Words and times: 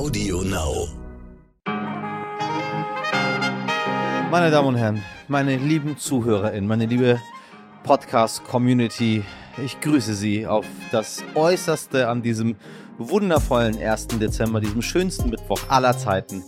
Audio 0.00 0.40
Now. 0.40 0.88
Meine 4.30 4.50
Damen 4.50 4.68
und 4.68 4.76
Herren, 4.76 5.02
meine 5.28 5.58
lieben 5.58 5.98
ZuhörerInnen, 5.98 6.66
meine 6.66 6.86
liebe 6.86 7.20
Podcast-Community, 7.82 9.22
ich 9.62 9.78
grüße 9.82 10.14
Sie 10.14 10.46
auf 10.46 10.64
das 10.90 11.22
Äußerste 11.34 12.08
an 12.08 12.22
diesem 12.22 12.56
wundervollen 12.96 13.76
1. 13.76 14.06
Dezember, 14.18 14.60
diesem 14.60 14.80
schönsten 14.80 15.28
Mittwoch 15.28 15.60
aller 15.68 15.94
Zeiten. 15.98 16.44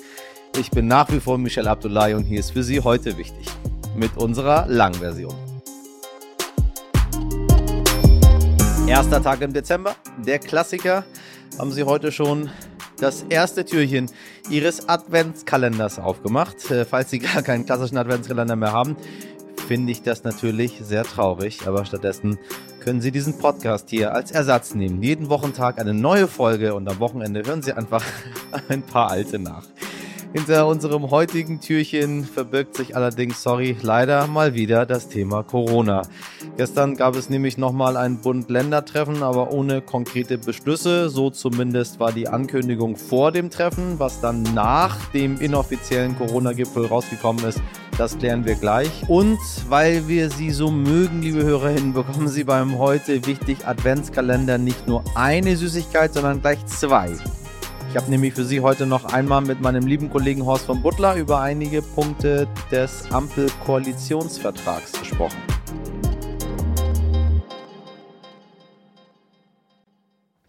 Ich 0.56 0.70
bin 0.70 0.86
nach 0.86 1.12
wie 1.12 1.20
vor 1.20 1.36
Michel 1.36 1.68
Abdullahi 1.68 2.14
und 2.14 2.24
hier 2.24 2.40
ist 2.40 2.52
für 2.52 2.62
Sie 2.62 2.80
heute 2.80 3.18
wichtig 3.18 3.44
mit 3.94 4.16
unserer 4.16 4.64
Langversion. 4.66 5.34
Erster 8.88 9.22
Tag 9.22 9.42
im 9.42 9.52
Dezember, 9.52 9.94
der 10.26 10.38
Klassiker. 10.38 11.04
Haben 11.58 11.70
Sie 11.70 11.84
heute 11.84 12.12
schon 12.12 12.48
das 13.02 13.24
erste 13.28 13.64
Türchen 13.64 14.08
Ihres 14.48 14.88
Adventskalenders 14.88 15.98
aufgemacht? 15.98 16.70
Äh, 16.70 16.84
falls 16.84 17.10
Sie 17.10 17.18
gar 17.34 17.42
keinen 17.42 17.66
klassischen 17.66 17.98
Adventskalender 17.98 18.56
mehr 18.56 18.72
haben, 18.72 18.96
finde 19.66 19.92
ich 19.92 20.02
das 20.02 20.24
natürlich 20.24 20.80
sehr 20.82 21.02
traurig. 21.02 21.66
Aber 21.66 21.84
stattdessen 21.84 22.38
können 22.80 23.00
Sie 23.00 23.10
diesen 23.10 23.38
Podcast 23.38 23.90
hier 23.90 24.14
als 24.14 24.30
Ersatz 24.30 24.74
nehmen. 24.74 25.02
Jeden 25.02 25.28
Wochentag 25.28 25.80
eine 25.80 25.94
neue 25.94 26.28
Folge 26.28 26.74
und 26.74 26.88
am 26.88 27.00
Wochenende 27.00 27.42
hören 27.44 27.62
Sie 27.62 27.72
einfach 27.72 28.04
ein 28.68 28.82
paar 28.82 29.10
alte 29.10 29.38
nach. 29.38 29.66
Hinter 30.34 30.66
unserem 30.66 31.10
heutigen 31.10 31.60
Türchen 31.60 32.24
verbirgt 32.24 32.76
sich 32.76 32.96
allerdings, 32.96 33.42
sorry, 33.42 33.76
leider 33.82 34.26
mal 34.26 34.54
wieder 34.54 34.86
das 34.86 35.08
Thema 35.08 35.42
Corona. 35.42 36.02
Gestern 36.56 36.96
gab 36.96 37.16
es 37.16 37.28
nämlich 37.28 37.58
nochmal 37.58 37.98
ein 37.98 38.22
Bund-Länder-Treffen, 38.22 39.22
aber 39.22 39.52
ohne 39.52 39.82
konkrete 39.82 40.38
Beschlüsse. 40.38 41.10
So 41.10 41.28
zumindest 41.28 42.00
war 42.00 42.12
die 42.12 42.28
Ankündigung 42.28 42.96
vor 42.96 43.30
dem 43.30 43.50
Treffen. 43.50 43.98
Was 43.98 44.22
dann 44.22 44.42
nach 44.54 44.96
dem 45.10 45.38
inoffiziellen 45.38 46.16
Corona-Gipfel 46.16 46.86
rausgekommen 46.86 47.44
ist, 47.44 47.60
das 47.98 48.16
klären 48.16 48.46
wir 48.46 48.54
gleich. 48.54 48.90
Und 49.08 49.38
weil 49.68 50.08
wir 50.08 50.30
Sie 50.30 50.50
so 50.50 50.70
mögen, 50.70 51.20
liebe 51.20 51.42
Hörerinnen, 51.42 51.92
bekommen 51.92 52.28
Sie 52.28 52.44
beim 52.44 52.78
heute 52.78 53.26
wichtig 53.26 53.66
Adventskalender 53.66 54.56
nicht 54.56 54.88
nur 54.88 55.04
eine 55.14 55.56
Süßigkeit, 55.58 56.14
sondern 56.14 56.40
gleich 56.40 56.64
zwei. 56.64 57.10
Ich 57.92 57.98
habe 57.98 58.08
nämlich 58.08 58.32
für 58.32 58.46
Sie 58.46 58.60
heute 58.60 58.86
noch 58.86 59.04
einmal 59.04 59.42
mit 59.42 59.60
meinem 59.60 59.86
lieben 59.86 60.08
Kollegen 60.08 60.46
Horst 60.46 60.64
von 60.64 60.80
Butler 60.80 61.14
über 61.16 61.42
einige 61.42 61.82
Punkte 61.82 62.48
des 62.70 63.12
Ampel-Koalitionsvertrags 63.12 64.92
gesprochen. 64.92 65.36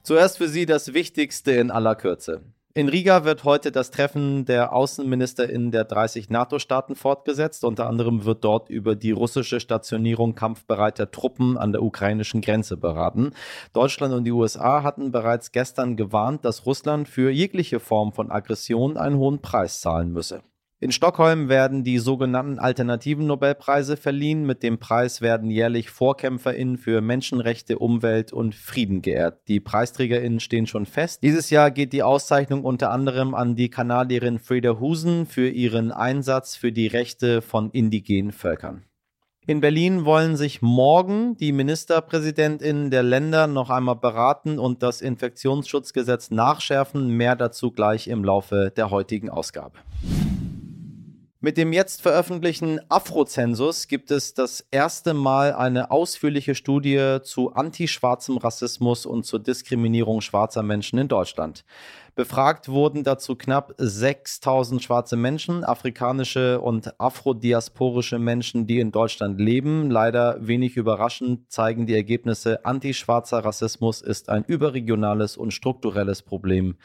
Zuerst 0.03 0.37
für 0.37 0.47
Sie 0.47 0.65
das 0.65 0.93
Wichtigste 0.93 1.51
in 1.51 1.69
aller 1.69 1.95
Kürze. 1.95 2.43
In 2.75 2.89
Riga 2.89 3.23
wird 3.23 3.43
heute 3.43 3.71
das 3.71 3.91
Treffen 3.91 4.45
der 4.45 4.73
AußenministerInnen 4.73 5.69
der 5.69 5.83
30 5.83 6.31
NATO-Staaten 6.31 6.95
fortgesetzt. 6.95 7.63
Unter 7.65 7.85
anderem 7.85 8.25
wird 8.25 8.43
dort 8.43 8.71
über 8.71 8.95
die 8.95 9.11
russische 9.11 9.59
Stationierung 9.59 10.33
kampfbereiter 10.33 11.11
Truppen 11.11 11.55
an 11.55 11.71
der 11.71 11.83
ukrainischen 11.83 12.41
Grenze 12.41 12.75
beraten. 12.75 13.33
Deutschland 13.73 14.11
und 14.15 14.23
die 14.23 14.31
USA 14.31 14.81
hatten 14.81 15.11
bereits 15.11 15.51
gestern 15.51 15.95
gewarnt, 15.97 16.45
dass 16.45 16.65
Russland 16.65 17.07
für 17.07 17.29
jegliche 17.29 17.79
Form 17.79 18.11
von 18.11 18.31
Aggression 18.31 18.97
einen 18.97 19.17
hohen 19.17 19.39
Preis 19.39 19.79
zahlen 19.79 20.11
müsse. 20.11 20.41
In 20.83 20.91
Stockholm 20.91 21.47
werden 21.47 21.85
die 21.85 21.97
sogenannten 21.97 22.59
alternativen 22.59 23.25
Nobelpreise 23.25 23.95
verliehen. 23.95 24.45
Mit 24.45 24.63
dem 24.63 24.79
Preis 24.79 25.21
werden 25.21 25.49
jährlich 25.49 25.89
VorkämpferInnen 25.89 26.77
für 26.77 26.99
Menschenrechte, 26.99 27.79
Umwelt 27.79 28.33
und 28.33 28.53
Frieden 28.53 29.01
geehrt. 29.01 29.47
Die 29.47 29.61
PreisträgerInnen 29.61 30.41
stehen 30.41 30.67
schon 30.67 30.85
fest. 30.85 31.23
Dieses 31.23 31.51
Jahr 31.51 31.71
geht 31.71 31.93
die 31.93 32.03
Auszeichnung 32.03 32.65
unter 32.65 32.91
anderem 32.91 33.33
an 33.33 33.55
die 33.55 33.69
Kanadierin 33.69 34.39
Freda 34.39 34.77
Husen 34.77 35.25
für 35.25 35.47
ihren 35.47 35.93
Einsatz 35.93 36.57
für 36.57 36.73
die 36.73 36.87
Rechte 36.87 37.41
von 37.41 37.71
indigenen 37.71 38.33
Völkern. 38.33 38.83
In 39.47 39.61
Berlin 39.61 40.03
wollen 40.03 40.35
sich 40.35 40.61
morgen 40.61 41.37
die 41.37 41.53
Ministerpräsidentinnen 41.53 42.91
der 42.91 43.03
Länder 43.03 43.47
noch 43.47 43.69
einmal 43.69 43.95
beraten 43.95 44.59
und 44.59 44.83
das 44.83 44.99
Infektionsschutzgesetz 44.99 46.29
nachschärfen. 46.29 47.07
Mehr 47.07 47.37
dazu 47.37 47.71
gleich 47.71 48.09
im 48.09 48.25
Laufe 48.25 48.73
der 48.75 48.89
heutigen 48.91 49.29
Ausgabe. 49.29 49.77
Mit 51.45 51.57
dem 51.57 51.73
jetzt 51.73 52.01
veröffentlichten 52.01 52.79
Afrozensus 52.87 53.89
gibt 53.89 54.11
es 54.11 54.33
das 54.33 54.65
erste 54.71 55.13
Mal 55.13 55.51
eine 55.51 55.91
ausführliche 55.91 56.55
Studie 56.55 57.17
zu 57.21 57.53
antischwarzem 57.53 58.37
Rassismus 58.37 59.05
und 59.05 59.25
zur 59.25 59.39
Diskriminierung 59.39 60.21
schwarzer 60.21 60.63
Menschen 60.63 60.99
in 60.99 61.09
Deutschland. 61.09 61.65
Befragt 62.15 62.69
wurden 62.69 63.03
dazu 63.03 63.35
knapp 63.35 63.73
6000 63.77 64.81
schwarze 64.81 65.17
Menschen, 65.17 65.65
afrikanische 65.65 66.61
und 66.61 66.97
afrodiasporische 66.97 68.19
Menschen, 68.19 68.65
die 68.65 68.79
in 68.79 68.93
Deutschland 68.93 69.37
leben. 69.37 69.91
Leider 69.91 70.37
wenig 70.39 70.77
überraschend 70.77 71.51
zeigen 71.51 71.85
die 71.87 71.95
Ergebnisse, 71.95 72.63
antischwarzer 72.63 73.39
Rassismus 73.39 74.01
ist 74.01 74.29
ein 74.29 74.45
überregionales 74.45 75.35
und 75.35 75.51
strukturelles 75.51 76.21
Problem 76.21 76.77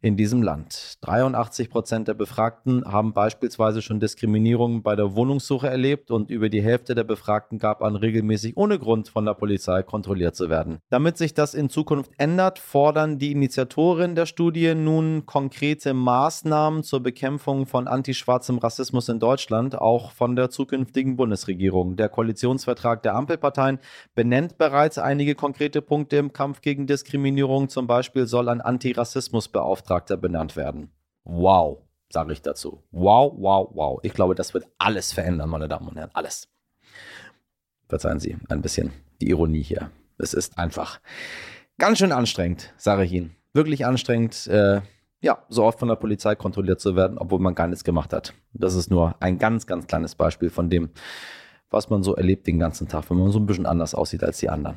in 0.00 0.16
diesem 0.16 0.42
Land. 0.42 0.98
83 1.00 1.70
Prozent 1.70 2.06
der 2.06 2.14
Befragten 2.14 2.84
haben 2.84 3.12
beispielsweise 3.12 3.82
schon 3.82 3.98
Diskriminierung 3.98 4.82
bei 4.84 4.94
der 4.94 5.16
Wohnungssuche 5.16 5.68
erlebt 5.68 6.12
und 6.12 6.30
über 6.30 6.48
die 6.48 6.62
Hälfte 6.62 6.94
der 6.94 7.02
Befragten 7.02 7.58
gab 7.58 7.82
an, 7.82 7.96
regelmäßig 7.96 8.56
ohne 8.56 8.78
Grund 8.78 9.08
von 9.08 9.24
der 9.24 9.34
Polizei 9.34 9.82
kontrolliert 9.82 10.36
zu 10.36 10.48
werden. 10.48 10.78
Damit 10.88 11.18
sich 11.18 11.34
das 11.34 11.54
in 11.54 11.68
Zukunft 11.68 12.12
ändert, 12.16 12.60
fordern 12.60 13.18
die 13.18 13.32
Initiatoren 13.32 14.14
der 14.14 14.26
Studie 14.26 14.72
nun 14.76 15.26
konkrete 15.26 15.94
Maßnahmen 15.94 16.84
zur 16.84 17.00
Bekämpfung 17.00 17.66
von 17.66 17.88
antischwarzem 17.88 18.58
Rassismus 18.58 19.08
in 19.08 19.18
Deutschland, 19.18 19.76
auch 19.76 20.12
von 20.12 20.36
der 20.36 20.50
zukünftigen 20.50 21.16
Bundesregierung. 21.16 21.96
Der 21.96 22.08
Koalitionsvertrag 22.08 23.02
der 23.02 23.16
Ampelparteien 23.16 23.80
benennt 24.14 24.58
bereits 24.58 24.96
einige 24.98 25.34
konkrete 25.34 25.82
Punkte 25.82 26.18
im 26.18 26.32
Kampf 26.32 26.60
gegen 26.60 26.86
Diskriminierung. 26.86 27.68
Zum 27.68 27.88
Beispiel 27.88 28.28
soll 28.28 28.48
ein 28.48 28.60
Antirassismusbeauftragter 28.60 29.87
Beauftragter 29.88 30.18
benannt 30.18 30.54
werden. 30.56 30.90
Wow, 31.24 31.78
sage 32.10 32.32
ich 32.32 32.42
dazu. 32.42 32.82
Wow, 32.90 33.32
wow, 33.38 33.70
wow. 33.72 34.00
Ich 34.02 34.12
glaube, 34.12 34.34
das 34.34 34.52
wird 34.52 34.66
alles 34.76 35.12
verändern, 35.12 35.48
meine 35.48 35.68
Damen 35.68 35.88
und 35.88 35.96
Herren. 35.96 36.10
Alles. 36.12 36.48
Verzeihen 37.88 38.20
Sie 38.20 38.36
ein 38.50 38.60
bisschen 38.60 38.92
die 39.20 39.30
Ironie 39.30 39.62
hier. 39.62 39.90
Es 40.18 40.34
ist 40.34 40.58
einfach 40.58 41.00
ganz 41.78 41.98
schön 41.98 42.12
anstrengend, 42.12 42.74
sage 42.76 43.04
ich 43.04 43.12
Ihnen. 43.12 43.34
Wirklich 43.54 43.86
anstrengend, 43.86 44.46
äh, 44.48 44.82
ja, 45.20 45.38
so 45.48 45.64
oft 45.64 45.78
von 45.78 45.88
der 45.88 45.96
Polizei 45.96 46.34
kontrolliert 46.34 46.80
zu 46.80 46.94
werden, 46.94 47.16
obwohl 47.16 47.38
man 47.38 47.54
gar 47.54 47.66
nichts 47.66 47.82
gemacht 47.82 48.12
hat. 48.12 48.34
Das 48.52 48.74
ist 48.74 48.90
nur 48.90 49.14
ein 49.20 49.38
ganz, 49.38 49.66
ganz 49.66 49.86
kleines 49.86 50.14
Beispiel 50.14 50.50
von 50.50 50.68
dem, 50.68 50.90
was 51.70 51.88
man 51.88 52.02
so 52.02 52.14
erlebt 52.14 52.46
den 52.46 52.58
ganzen 52.58 52.88
Tag, 52.88 53.08
wenn 53.08 53.16
man 53.16 53.32
so 53.32 53.38
ein 53.38 53.46
bisschen 53.46 53.66
anders 53.66 53.94
aussieht 53.94 54.22
als 54.22 54.38
die 54.38 54.50
anderen. 54.50 54.76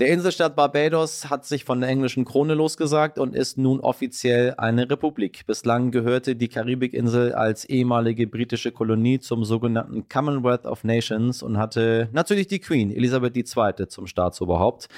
Der 0.00 0.08
Inselstaat 0.08 0.56
Barbados 0.56 1.30
hat 1.30 1.44
sich 1.44 1.64
von 1.64 1.80
der 1.80 1.88
englischen 1.88 2.24
Krone 2.24 2.54
losgesagt 2.54 3.16
und 3.16 3.36
ist 3.36 3.58
nun 3.58 3.78
offiziell 3.78 4.54
eine 4.56 4.90
Republik. 4.90 5.46
Bislang 5.46 5.92
gehörte 5.92 6.34
die 6.34 6.48
Karibikinsel 6.48 7.32
als 7.32 7.64
ehemalige 7.64 8.26
britische 8.26 8.72
Kolonie 8.72 9.20
zum 9.20 9.44
sogenannten 9.44 10.08
Commonwealth 10.08 10.66
of 10.66 10.82
Nations 10.82 11.44
und 11.44 11.58
hatte 11.58 12.08
natürlich 12.10 12.48
die 12.48 12.58
Queen 12.58 12.90
Elisabeth 12.90 13.36
II. 13.36 13.86
zum 13.86 14.08
Staatsoberhaupt. 14.08 14.88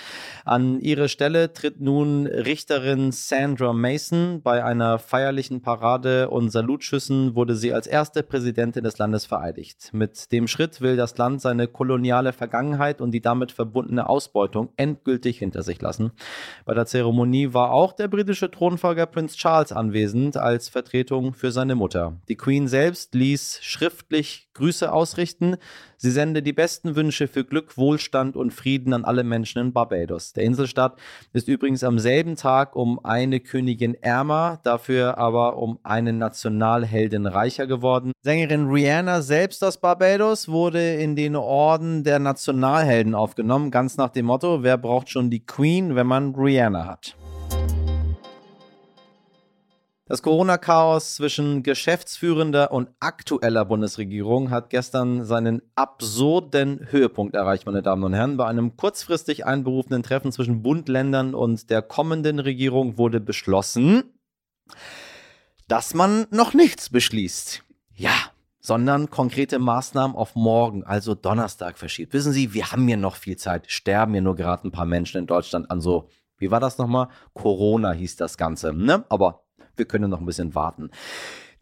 An 0.46 0.80
ihre 0.80 1.10
Stelle 1.10 1.52
tritt 1.52 1.78
nun 1.78 2.26
Richterin 2.26 3.12
Sandra 3.12 3.74
Mason. 3.74 4.40
Bei 4.42 4.64
einer 4.64 4.98
feierlichen 4.98 5.60
Parade 5.60 6.30
und 6.30 6.48
Salutschüssen 6.48 7.34
wurde 7.34 7.54
sie 7.54 7.74
als 7.74 7.86
erste 7.86 8.22
Präsidentin 8.22 8.84
des 8.84 8.96
Landes 8.96 9.26
vereidigt. 9.26 9.90
Mit 9.92 10.32
dem 10.32 10.48
Schritt 10.48 10.80
will 10.80 10.96
das 10.96 11.18
Land 11.18 11.42
seine 11.42 11.68
koloniale 11.68 12.32
Vergangenheit 12.32 13.02
und 13.02 13.10
die 13.10 13.20
damit 13.20 13.52
verbundene 13.52 14.08
Ausbeutung 14.08 14.70
endgültig 14.86 15.38
hinter 15.38 15.62
sich 15.62 15.80
lassen. 15.80 16.12
Bei 16.64 16.74
der 16.74 16.86
Zeremonie 16.86 17.52
war 17.52 17.72
auch 17.72 17.92
der 17.92 18.08
britische 18.08 18.50
Thronfolger 18.50 19.06
Prinz 19.06 19.36
Charles 19.36 19.72
anwesend 19.72 20.36
als 20.36 20.68
Vertretung 20.68 21.32
für 21.34 21.52
seine 21.52 21.74
Mutter. 21.74 22.20
Die 22.28 22.36
Queen 22.36 22.68
selbst 22.68 23.14
ließ 23.14 23.60
schriftlich 23.62 24.45
Grüße 24.56 24.92
ausrichten. 24.92 25.56
Sie 25.96 26.10
sende 26.10 26.42
die 26.42 26.52
besten 26.52 26.96
Wünsche 26.96 27.28
für 27.28 27.44
Glück, 27.44 27.76
Wohlstand 27.76 28.36
und 28.36 28.52
Frieden 28.52 28.92
an 28.92 29.04
alle 29.04 29.24
Menschen 29.24 29.60
in 29.60 29.72
Barbados. 29.72 30.32
Der 30.32 30.44
Inselstaat 30.44 30.98
ist 31.32 31.48
übrigens 31.48 31.84
am 31.84 31.98
selben 31.98 32.36
Tag 32.36 32.74
um 32.74 32.98
eine 33.04 33.40
Königin 33.40 33.94
ärmer, 33.94 34.60
dafür 34.62 35.18
aber 35.18 35.58
um 35.58 35.78
eine 35.82 36.12
Nationalheldin 36.12 37.26
reicher 37.26 37.66
geworden. 37.66 38.12
Sängerin 38.22 38.68
Rihanna 38.68 39.22
selbst 39.22 39.62
aus 39.62 39.78
Barbados 39.78 40.48
wurde 40.48 40.94
in 40.94 41.16
den 41.16 41.36
Orden 41.36 42.04
der 42.04 42.18
Nationalhelden 42.18 43.14
aufgenommen, 43.14 43.70
ganz 43.70 43.96
nach 43.96 44.10
dem 44.10 44.26
Motto, 44.26 44.62
wer 44.62 44.78
braucht 44.78 45.10
schon 45.10 45.30
die 45.30 45.44
Queen, 45.44 45.94
wenn 45.96 46.06
man 46.06 46.34
Rihanna 46.34 46.86
hat. 46.86 47.16
Das 50.08 50.22
Corona-Chaos 50.22 51.16
zwischen 51.16 51.64
geschäftsführender 51.64 52.70
und 52.70 52.90
aktueller 53.00 53.64
Bundesregierung 53.64 54.50
hat 54.50 54.70
gestern 54.70 55.24
seinen 55.24 55.62
absurden 55.74 56.86
Höhepunkt 56.90 57.34
erreicht, 57.34 57.66
meine 57.66 57.82
Damen 57.82 58.04
und 58.04 58.14
Herren. 58.14 58.36
Bei 58.36 58.46
einem 58.46 58.76
kurzfristig 58.76 59.46
einberufenen 59.46 60.04
Treffen 60.04 60.30
zwischen 60.30 60.62
Bund, 60.62 60.88
Ländern 60.88 61.34
und 61.34 61.70
der 61.70 61.82
kommenden 61.82 62.38
Regierung 62.38 62.98
wurde 62.98 63.18
beschlossen, 63.18 64.04
dass 65.66 65.92
man 65.92 66.28
noch 66.30 66.54
nichts 66.54 66.88
beschließt. 66.88 67.64
Ja, 67.96 68.14
sondern 68.60 69.10
konkrete 69.10 69.58
Maßnahmen 69.58 70.16
auf 70.16 70.36
morgen, 70.36 70.84
also 70.84 71.16
Donnerstag 71.16 71.78
verschiebt. 71.78 72.12
Wissen 72.12 72.32
Sie, 72.32 72.54
wir 72.54 72.70
haben 72.70 72.86
hier 72.86 72.96
noch 72.96 73.16
viel 73.16 73.38
Zeit, 73.38 73.68
sterben 73.72 74.12
hier 74.12 74.22
nur 74.22 74.36
gerade 74.36 74.68
ein 74.68 74.72
paar 74.72 74.86
Menschen 74.86 75.18
in 75.18 75.26
Deutschland 75.26 75.68
an 75.68 75.80
so, 75.80 76.08
wie 76.38 76.52
war 76.52 76.60
das 76.60 76.78
nochmal? 76.78 77.08
Corona 77.32 77.90
hieß 77.90 78.14
das 78.14 78.36
Ganze, 78.36 78.72
ne? 78.72 79.04
Aber 79.08 79.45
wir 79.76 79.86
können 79.86 80.10
noch 80.10 80.20
ein 80.20 80.26
bisschen 80.26 80.54
warten. 80.54 80.90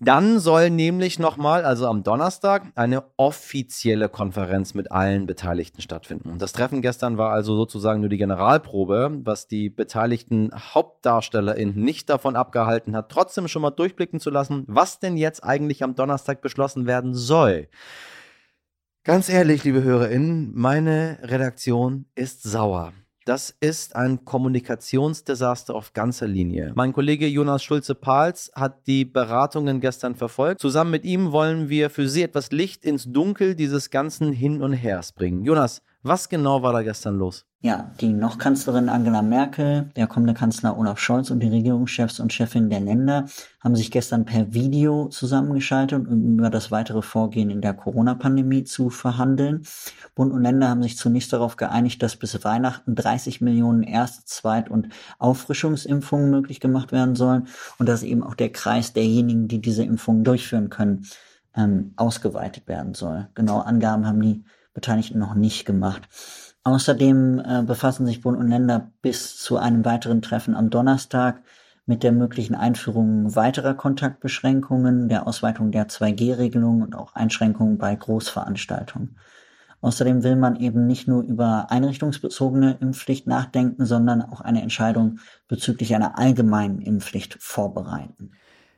Dann 0.01 0.41
soll 0.41 0.71
nämlich 0.71 1.19
nochmal, 1.19 1.65
also 1.65 1.87
am 1.87 2.03
Donnerstag, 2.03 2.65
eine 2.75 3.05
offizielle 3.17 4.09
Konferenz 4.09 4.75
mit 4.75 4.91
allen 4.91 5.27
Beteiligten 5.27 5.81
stattfinden. 5.81 6.37
Das 6.39 6.53
Treffen 6.53 6.83
gestern 6.83 7.17
war 7.17 7.31
also 7.31 7.57
sozusagen 7.57 8.01
nur 8.01 8.11
die 8.11 8.19
Generalprobe, 8.19 9.21
was 9.23 9.47
die 9.47 9.71
beteiligten 9.71 10.51
HauptdarstellerInnen 10.53 11.77
nicht 11.77 12.11
davon 12.11 12.35
abgehalten 12.35 12.97
hat, 12.97 13.09
trotzdem 13.09 13.47
schon 13.47 13.63
mal 13.63 13.71
durchblicken 13.71 14.19
zu 14.19 14.31
lassen, 14.31 14.65
was 14.67 14.99
denn 14.99 15.17
jetzt 15.17 15.45
eigentlich 15.45 15.85
am 15.85 15.95
Donnerstag 15.95 16.43
beschlossen 16.43 16.87
werden 16.87 17.15
soll. 17.15 17.69
Ganz 19.05 19.29
ehrlich, 19.29 19.65
liebe 19.65 19.83
HörerInnen, 19.83 20.53
meine 20.55 21.19
Redaktion 21.23 22.07
ist 22.15 22.43
sauer. 22.43 22.93
Das 23.25 23.57
ist 23.59 23.97
ein 23.97 24.27
Kommunikationsdesaster 24.27 25.75
auf 25.75 25.95
ganzer 25.95 26.27
Linie. 26.27 26.73
Mein 26.75 26.93
Kollege 26.93 27.27
Jonas 27.27 27.65
Schulze-Pahls 27.65 28.53
hat 28.55 28.87
die 28.87 29.07
Beratungen 29.07 29.81
gestern 29.81 30.15
verfolgt. 30.15 30.61
Zusammen 30.61 30.91
mit 30.91 31.07
ihm 31.07 31.33
wollen 31.33 31.71
wir 31.71 31.89
für 31.89 32.07
Sie 32.07 32.21
etwas 32.21 32.53
Licht 32.53 32.85
ins 32.85 33.11
Dunkel 33.11 33.55
dieses 33.55 33.89
ganzen 33.89 34.31
Hin 34.31 34.61
und 34.61 34.75
Hers 34.75 35.13
bringen. 35.13 35.43
Jonas, 35.43 35.81
was 36.05 36.29
genau 36.29 36.63
war 36.63 36.73
da 36.73 36.83
gestern 36.83 37.19
los? 37.19 37.47
Ja, 37.61 37.91
die 37.99 38.13
noch 38.13 38.37
Kanzlerin 38.37 38.91
Angela 38.91 39.23
Merkel, 39.23 39.91
der 39.97 40.07
kommende 40.07 40.35
Kanzler 40.35 40.77
Olaf 40.77 40.99
Scholz 40.99 41.31
und 41.31 41.41
die 41.41 41.49
Regierungschefs 41.49 42.21
und 42.21 42.31
Chefin 42.31 42.69
der 42.69 42.81
Länder 42.81 43.25
haben 43.61 43.75
sich 43.75 43.91
gestern 43.91 44.27
per 44.27 44.53
Video 44.53 45.09
zusammengeschaltet, 45.09 46.07
um 46.07 46.39
über 46.39 46.51
das 46.51 46.71
weitere 46.71 47.01
Vorgehen 47.01 47.49
in 47.49 47.63
der 47.63 47.73
Corona-Pandemie 47.73 48.65
zu 48.65 48.91
verhandeln. 48.91 49.67
Bund 50.15 50.31
und 50.31 50.43
Länder 50.43 50.69
haben 50.69 50.83
sich 50.83 50.99
zunächst 50.99 51.33
darauf 51.33 51.57
geeinigt, 51.57 52.03
dass 52.03 52.17
bis 52.17 52.45
Weihnachten 52.45 52.95
30 52.95 53.41
Millionen 53.41 53.83
Erst-, 53.83 54.29
Zweit- 54.29 54.71
und 54.71 54.91
Auffrischungsimpfungen 55.19 56.31
möglich 56.31 56.61
gemacht 56.61 56.93
werden 56.93 57.15
sollen 57.15 57.49
und 57.79 57.89
dass 57.89 58.03
eben 58.03 58.23
auch 58.23 58.35
der 58.35 58.53
Kreis 58.53 58.93
derjenigen, 58.93 59.49
die 59.49 59.63
diese 59.63 59.85
Impfungen 59.85 60.23
durchführen 60.23 60.69
können, 60.69 61.07
ähm, 61.57 61.95
ausgeweitet 61.97 62.69
werden 62.69 62.93
soll. 62.93 63.29
Genau 63.35 63.61
Angaben 63.61 64.07
haben 64.07 64.21
die 64.21 64.45
Beteiligten 64.75 65.19
noch 65.19 65.35
nicht 65.35 65.65
gemacht. 65.65 66.03
Außerdem 66.65 67.39
äh, 67.39 67.63
befassen 67.63 68.07
sich 68.07 68.21
Bund 68.21 68.39
und 68.39 68.49
Länder 68.49 68.91
bis 69.03 69.39
zu 69.39 69.57
einem 69.57 69.85
weiteren 69.85 70.23
Treffen 70.23 70.55
am 70.55 70.71
Donnerstag 70.71 71.43
mit 71.87 72.03
der 72.03 72.13
möglichen 72.13 72.55
Einführung 72.55 73.35
weiterer 73.37 73.75
Kontaktbeschränkungen, 73.75 75.09
der 75.09 75.27
Ausweitung 75.27 75.71
der 75.71 75.89
2G-Regelung 75.89 76.83
und 76.83 76.95
auch 76.95 77.15
Einschränkungen 77.15 77.79
bei 77.79 77.95
Großveranstaltungen. 77.95 79.17
Außerdem 79.83 80.23
will 80.23 80.37
man 80.37 80.57
eben 80.57 80.87
nicht 80.87 81.09
nur 81.09 81.23
über 81.23 81.71
einrichtungsbezogene 81.71 82.79
Impfpflicht 82.81 83.27
nachdenken, 83.27 83.85
sondern 83.85 84.23
auch 84.23 84.41
eine 84.41 84.63
Entscheidung 84.63 85.19
bezüglich 85.47 85.95
einer 85.95 86.19
allgemeinen 86.19 86.81
Impfpflicht 86.81 87.37
vorbereiten. 87.39 88.33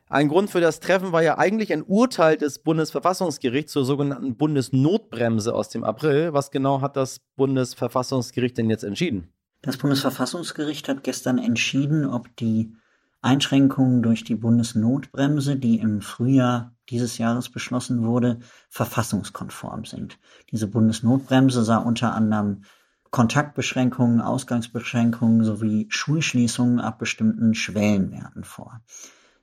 Ein 0.08 0.28
Grund 0.28 0.50
für 0.50 0.60
das 0.60 0.78
Treffen 0.78 1.10
war 1.10 1.22
ja 1.22 1.36
eigentlich 1.36 1.72
ein 1.72 1.82
Urteil 1.82 2.36
des 2.36 2.60
Bundesverfassungsgerichts 2.60 3.72
zur 3.72 3.84
sogenannten 3.84 4.36
Bundesnotbremse 4.36 5.52
aus 5.52 5.68
dem 5.68 5.82
April. 5.82 6.32
Was 6.32 6.52
genau 6.52 6.80
hat 6.80 6.96
das 6.96 7.18
Bundesverfassungsgericht 7.34 8.56
denn 8.56 8.70
jetzt 8.70 8.84
entschieden? 8.84 9.32
Das 9.62 9.76
Bundesverfassungsgericht 9.78 10.88
hat 10.88 11.02
gestern 11.02 11.38
entschieden, 11.38 12.06
ob 12.06 12.36
die 12.36 12.72
Einschränkungen 13.20 14.04
durch 14.04 14.22
die 14.22 14.36
Bundesnotbremse, 14.36 15.56
die 15.56 15.80
im 15.80 16.00
Frühjahr 16.00 16.76
dieses 16.88 17.18
Jahres 17.18 17.48
beschlossen 17.48 18.04
wurde, 18.04 18.38
verfassungskonform 18.68 19.86
sind. 19.86 20.20
Diese 20.52 20.68
Bundesnotbremse 20.68 21.64
sah 21.64 21.78
unter 21.78 22.14
anderem 22.14 22.62
Kontaktbeschränkungen, 23.10 24.20
Ausgangsbeschränkungen 24.20 25.42
sowie 25.42 25.86
Schulschließungen 25.88 26.78
ab 26.78 27.00
bestimmten 27.00 27.54
Schwellenwerten 27.54 28.44
vor. 28.44 28.80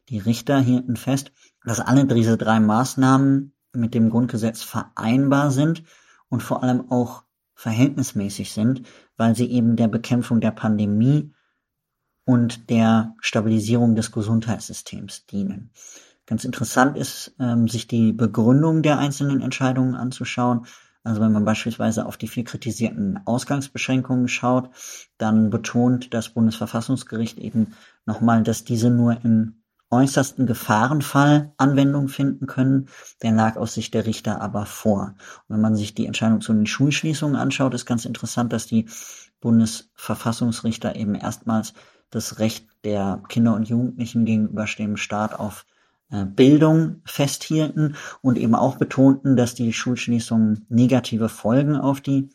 Die 0.09 0.19
Richter 0.19 0.59
hielten 0.59 0.95
fest, 0.95 1.31
dass 1.63 1.79
alle 1.79 2.05
diese 2.05 2.37
drei 2.37 2.59
Maßnahmen 2.59 3.53
mit 3.73 3.93
dem 3.93 4.09
Grundgesetz 4.09 4.61
vereinbar 4.61 5.51
sind 5.51 5.83
und 6.29 6.43
vor 6.43 6.63
allem 6.63 6.91
auch 6.91 7.23
verhältnismäßig 7.55 8.51
sind, 8.51 8.83
weil 9.17 9.35
sie 9.35 9.49
eben 9.49 9.75
der 9.75 9.87
Bekämpfung 9.87 10.41
der 10.41 10.51
Pandemie 10.51 11.31
und 12.25 12.69
der 12.69 13.15
Stabilisierung 13.19 13.95
des 13.95 14.11
Gesundheitssystems 14.11 15.25
dienen. 15.25 15.71
Ganz 16.25 16.45
interessant 16.45 16.97
ist, 16.97 17.35
ähm, 17.39 17.67
sich 17.67 17.87
die 17.87 18.13
Begründung 18.13 18.81
der 18.81 18.97
einzelnen 18.97 19.41
Entscheidungen 19.41 19.95
anzuschauen. 19.95 20.65
Also 21.03 21.19
wenn 21.19 21.33
man 21.33 21.43
beispielsweise 21.43 22.05
auf 22.05 22.15
die 22.15 22.29
vier 22.29 22.45
kritisierten 22.45 23.19
Ausgangsbeschränkungen 23.25 24.29
schaut, 24.29 24.69
dann 25.17 25.49
betont 25.49 26.13
das 26.13 26.29
Bundesverfassungsgericht 26.29 27.39
eben 27.39 27.73
nochmal, 28.05 28.43
dass 28.43 28.63
diese 28.63 28.89
nur 28.89 29.23
in 29.25 29.62
äußersten 29.93 30.47
Gefahrenfall 30.47 31.53
Anwendung 31.57 32.07
finden 32.07 32.47
können. 32.47 32.87
Der 33.21 33.31
lag 33.31 33.55
aus 33.55 33.75
Sicht 33.75 33.93
der 33.93 34.05
Richter 34.05 34.41
aber 34.41 34.65
vor. 34.65 35.15
Und 35.47 35.55
wenn 35.55 35.61
man 35.61 35.75
sich 35.75 35.93
die 35.93 36.07
Entscheidung 36.07 36.41
zu 36.41 36.51
den 36.51 36.65
Schulschließungen 36.65 37.35
anschaut, 37.35 37.73
ist 37.73 37.85
ganz 37.85 38.05
interessant, 38.05 38.51
dass 38.51 38.65
die 38.65 38.87
Bundesverfassungsrichter 39.39 40.95
eben 40.95 41.15
erstmals 41.15 41.73
das 42.09 42.39
Recht 42.39 42.67
der 42.83 43.21
Kinder 43.29 43.55
und 43.55 43.69
Jugendlichen 43.69 44.25
gegenüber 44.25 44.65
dem 44.77 44.97
Staat 44.97 45.39
auf 45.39 45.65
äh, 46.11 46.25
Bildung 46.25 47.01
festhielten 47.05 47.95
und 48.21 48.37
eben 48.37 48.55
auch 48.55 48.77
betonten, 48.77 49.35
dass 49.35 49.55
die 49.55 49.73
Schulschließungen 49.73 50.65
negative 50.69 51.29
Folgen 51.29 51.75
auf 51.75 52.01
die 52.01 52.29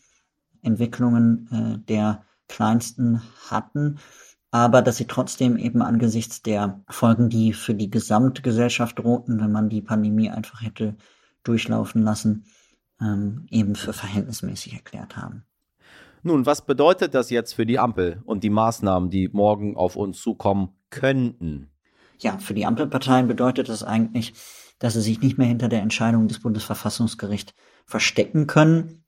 Entwicklungen 0.62 1.49
äh, 1.50 1.78
der 1.87 2.25
Kleinsten 2.49 3.22
hatten 3.50 3.99
aber 4.50 4.82
dass 4.82 4.96
sie 4.96 5.06
trotzdem 5.06 5.56
eben 5.56 5.82
angesichts 5.82 6.42
der 6.42 6.80
Folgen, 6.88 7.28
die 7.28 7.52
für 7.52 7.74
die 7.74 7.90
gesamte 7.90 8.42
Gesellschaft 8.42 8.98
drohten, 8.98 9.40
wenn 9.40 9.52
man 9.52 9.68
die 9.68 9.82
Pandemie 9.82 10.30
einfach 10.30 10.62
hätte 10.62 10.96
durchlaufen 11.44 12.02
lassen, 12.02 12.44
ähm, 13.00 13.46
eben 13.50 13.74
für 13.74 13.92
verhältnismäßig 13.92 14.74
erklärt 14.74 15.16
haben. 15.16 15.44
Nun, 16.22 16.46
was 16.46 16.64
bedeutet 16.66 17.14
das 17.14 17.30
jetzt 17.30 17.54
für 17.54 17.66
die 17.66 17.78
Ampel 17.78 18.22
und 18.24 18.42
die 18.42 18.50
Maßnahmen, 18.50 19.10
die 19.10 19.28
morgen 19.28 19.76
auf 19.76 19.96
uns 19.96 20.20
zukommen 20.20 20.70
könnten? 20.90 21.70
Ja, 22.18 22.38
für 22.38 22.54
die 22.54 22.67
Ampelparteien 22.67 23.28
bedeutet 23.28 23.69
das 23.69 23.84
eigentlich, 23.84 24.34
dass 24.78 24.94
sie 24.94 25.00
sich 25.00 25.20
nicht 25.20 25.38
mehr 25.38 25.46
hinter 25.46 25.69
der 25.69 25.82
Entscheidung 25.82 26.26
des 26.26 26.40
Bundesverfassungsgerichts 26.40 27.55
verstecken 27.86 28.46
können. 28.46 29.05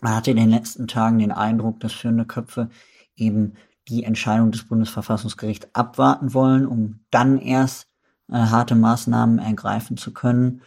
Man 0.00 0.14
hatte 0.14 0.30
in 0.30 0.36
den 0.36 0.50
letzten 0.50 0.88
Tagen 0.88 1.18
den 1.18 1.32
Eindruck, 1.32 1.80
dass 1.80 1.92
führende 1.92 2.24
Köpfe 2.24 2.70
eben 3.16 3.54
die 3.88 4.04
Entscheidung 4.04 4.50
des 4.50 4.64
Bundesverfassungsgerichts 4.64 5.68
abwarten 5.72 6.34
wollen, 6.34 6.66
um 6.66 7.00
dann 7.10 7.38
erst 7.38 7.88
äh, 8.28 8.34
harte 8.34 8.74
Maßnahmen 8.74 9.38
ergreifen 9.38 9.96
zu 9.96 10.12
können. 10.12 10.62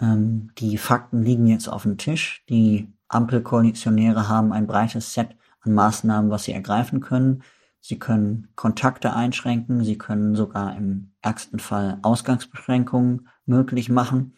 Ähm, 0.00 0.50
die 0.58 0.78
Fakten 0.78 1.22
liegen 1.22 1.46
jetzt 1.46 1.68
auf 1.68 1.82
dem 1.82 1.98
Tisch. 1.98 2.44
Die 2.48 2.92
Ampelkoalitionäre 3.08 4.28
haben 4.28 4.52
ein 4.52 4.66
breites 4.66 5.14
Set 5.14 5.36
an 5.60 5.74
Maßnahmen, 5.74 6.30
was 6.30 6.44
sie 6.44 6.52
ergreifen 6.52 7.00
können. 7.00 7.42
Sie 7.80 7.98
können 7.98 8.48
Kontakte 8.56 9.14
einschränken, 9.14 9.84
sie 9.84 9.96
können 9.96 10.34
sogar 10.34 10.76
im 10.76 11.12
ärgsten 11.22 11.60
Fall 11.60 11.98
Ausgangsbeschränkungen 12.02 13.28
möglich 13.46 13.88
machen. 13.88 14.34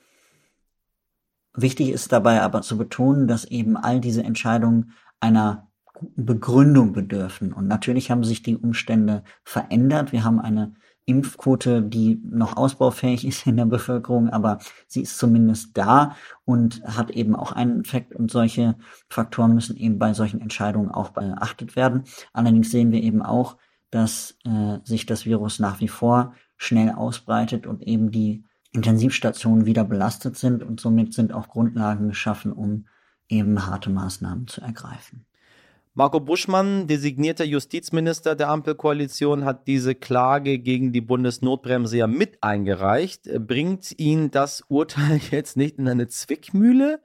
Wichtig 1.54 1.88
ist 1.88 2.12
dabei 2.12 2.42
aber 2.42 2.62
zu 2.62 2.78
betonen, 2.78 3.26
dass 3.26 3.44
eben 3.44 3.76
all 3.76 4.00
diese 4.00 4.22
Entscheidungen 4.22 4.92
einer 5.18 5.69
Begründung 6.16 6.92
bedürfen. 6.92 7.52
Und 7.52 7.66
natürlich 7.66 8.10
haben 8.10 8.24
sich 8.24 8.42
die 8.42 8.56
Umstände 8.56 9.22
verändert. 9.44 10.12
Wir 10.12 10.24
haben 10.24 10.40
eine 10.40 10.74
Impfquote, 11.06 11.82
die 11.82 12.20
noch 12.24 12.56
ausbaufähig 12.56 13.24
ist 13.26 13.46
in 13.46 13.56
der 13.56 13.66
Bevölkerung, 13.66 14.28
aber 14.30 14.58
sie 14.86 15.02
ist 15.02 15.18
zumindest 15.18 15.76
da 15.76 16.16
und 16.44 16.82
hat 16.84 17.10
eben 17.10 17.34
auch 17.34 17.52
einen 17.52 17.80
Effekt 17.80 18.14
und 18.14 18.30
solche 18.30 18.76
Faktoren 19.08 19.54
müssen 19.54 19.76
eben 19.76 19.98
bei 19.98 20.14
solchen 20.14 20.40
Entscheidungen 20.40 20.90
auch 20.90 21.10
beachtet 21.10 21.76
werden. 21.76 22.04
Allerdings 22.32 22.70
sehen 22.70 22.92
wir 22.92 23.02
eben 23.02 23.22
auch, 23.22 23.56
dass 23.90 24.36
äh, 24.44 24.78
sich 24.84 25.06
das 25.06 25.26
Virus 25.26 25.58
nach 25.58 25.80
wie 25.80 25.88
vor 25.88 26.34
schnell 26.56 26.90
ausbreitet 26.90 27.66
und 27.66 27.82
eben 27.82 28.10
die 28.10 28.44
Intensivstationen 28.72 29.66
wieder 29.66 29.84
belastet 29.84 30.36
sind 30.36 30.62
und 30.62 30.80
somit 30.80 31.12
sind 31.12 31.32
auch 31.32 31.48
Grundlagen 31.48 32.08
geschaffen, 32.08 32.52
um 32.52 32.86
eben 33.28 33.66
harte 33.66 33.90
Maßnahmen 33.90 34.46
zu 34.46 34.60
ergreifen. 34.60 35.26
Marco 35.94 36.20
Buschmann, 36.20 36.86
designierter 36.86 37.44
Justizminister 37.44 38.36
der 38.36 38.48
Ampelkoalition, 38.48 39.44
hat 39.44 39.66
diese 39.66 39.96
Klage 39.96 40.60
gegen 40.60 40.92
die 40.92 41.00
Bundesnotbremse 41.00 41.96
ja 41.96 42.06
mit 42.06 42.38
eingereicht. 42.42 43.28
Bringt 43.46 43.98
ihn 43.98 44.30
das 44.30 44.62
Urteil 44.68 45.20
jetzt 45.32 45.56
nicht 45.56 45.78
in 45.78 45.88
eine 45.88 46.06
Zwickmühle? 46.06 47.00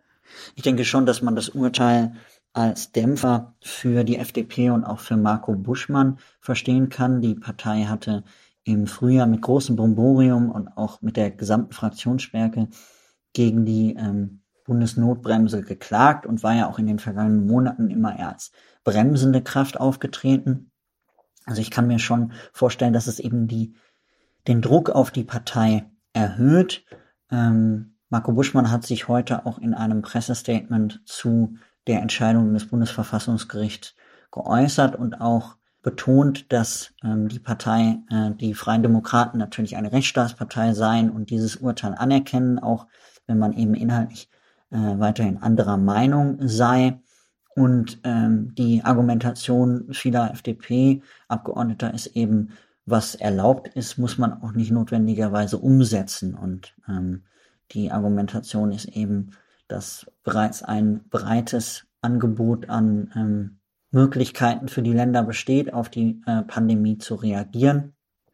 Ich 0.56 0.62
denke 0.62 0.86
schon, 0.86 1.08
dass 1.08 1.24
man 1.24 1.36
das 1.36 1.50
Urteil 1.50 2.14
als 2.54 2.92
Dämpfer 2.92 3.56
für 3.60 4.04
die 4.04 4.18
FDP 4.18 4.70
und 4.70 4.84
auch 4.84 5.00
für 5.00 5.18
Marco 5.18 5.54
Buschmann 5.54 6.20
verstehen 6.40 6.90
kann. 6.90 7.22
Die 7.22 7.36
Partei 7.36 7.86
hatte 7.86 8.24
im 8.64 8.86
Frühjahr 8.86 9.28
mit 9.28 9.42
großem 9.42 9.76
Bromborium 9.76 10.52
und 10.52 10.70
auch 10.78 11.02
mit 11.02 11.18
der 11.18 11.32
gesamten 11.32 11.74
Fraktionsstärke 11.74 12.68
gegen 13.34 13.66
die 13.66 13.96
ähm, 13.98 14.42
Bundesnotbremse 14.66 15.62
geklagt 15.62 16.26
und 16.26 16.44
war 16.44 16.56
ja 16.56 16.68
auch 16.68 16.80
in 16.80 16.88
den 16.88 17.00
vergangenen 17.00 17.46
Monaten 17.46 17.90
immer 17.90 18.18
eher 18.18 18.30
als 18.30 18.52
bremsende 18.86 19.42
Kraft 19.42 19.78
aufgetreten. 19.78 20.72
Also 21.46 21.62
ich 21.62 21.72
kann 21.72 21.88
mir 21.88 22.00
schon 22.00 22.32
vorstellen, 22.54 22.94
dass 22.94 23.08
es 23.08 23.20
eben 23.20 23.48
die, 23.48 23.76
den 24.48 24.62
Druck 24.62 24.90
auf 24.90 25.12
die 25.12 25.26
Partei 25.26 25.86
erhöht. 26.14 26.86
Ähm, 27.30 27.98
Marco 28.10 28.32
Buschmann 28.32 28.72
hat 28.72 28.86
sich 28.86 29.10
heute 29.10 29.46
auch 29.46 29.60
in 29.60 29.74
einem 29.74 30.02
Pressestatement 30.02 31.02
zu 31.06 31.58
der 31.88 32.02
Entscheidung 32.02 32.54
des 32.54 32.68
Bundesverfassungsgerichts 32.68 33.96
geäußert 34.32 34.96
und 34.96 35.20
auch 35.22 35.58
betont, 35.82 36.52
dass 36.52 36.94
ähm, 37.04 37.28
die 37.28 37.40
Partei, 37.40 38.00
äh, 38.10 38.32
die 38.32 38.54
Freien 38.54 38.82
Demokraten 38.82 39.38
natürlich 39.38 39.78
eine 39.78 39.92
Rechtsstaatspartei 39.92 40.74
seien 40.74 41.10
und 41.10 41.30
dieses 41.30 41.58
Urteil 41.58 41.94
anerkennen, 41.96 42.58
auch 42.60 42.88
wenn 43.28 43.38
man 43.38 43.54
eben 43.54 43.76
inhaltlich 43.76 44.30
äh, 44.72 44.78
weiterhin 44.78 45.38
anderer 45.38 45.78
Meinung 45.78 46.40
sei. 46.42 47.00
Und 47.56 48.00
ähm, 48.04 48.54
die 48.56 48.84
Argumentation 48.84 49.94
vieler 49.94 50.32
FDP-Abgeordneter 50.32 51.94
ist 51.94 52.08
eben, 52.08 52.50
was 52.86 53.16
erlaubt 53.16 53.70
ist, 53.70 53.98
muss 53.98 54.18
man 54.18 54.34
auch 54.44 54.52
nicht 54.52 54.72
notwendigerweise 54.72 55.58
umsetzen. 55.58 56.36
Und 56.36 56.76
ähm, 56.88 57.24
die 57.72 57.92
Argumentation 57.92 58.72
ist 58.72 58.86
eben, 58.86 59.32
dass 59.68 60.06
bereits 60.24 60.64
ein 60.64 61.06
breites 61.10 61.86
Angebot 62.02 62.70
an 62.70 63.12
ähm, 63.16 63.58
Möglichkeiten 63.90 64.68
für 64.68 64.82
die 64.82 64.94
Länder 64.94 65.24
besteht, 65.24 65.74
auf 65.74 65.90
die 65.90 66.22
äh, 66.28 66.44
Pandemie 66.44 66.98
zu 66.98 67.16
reagieren. 67.16 67.94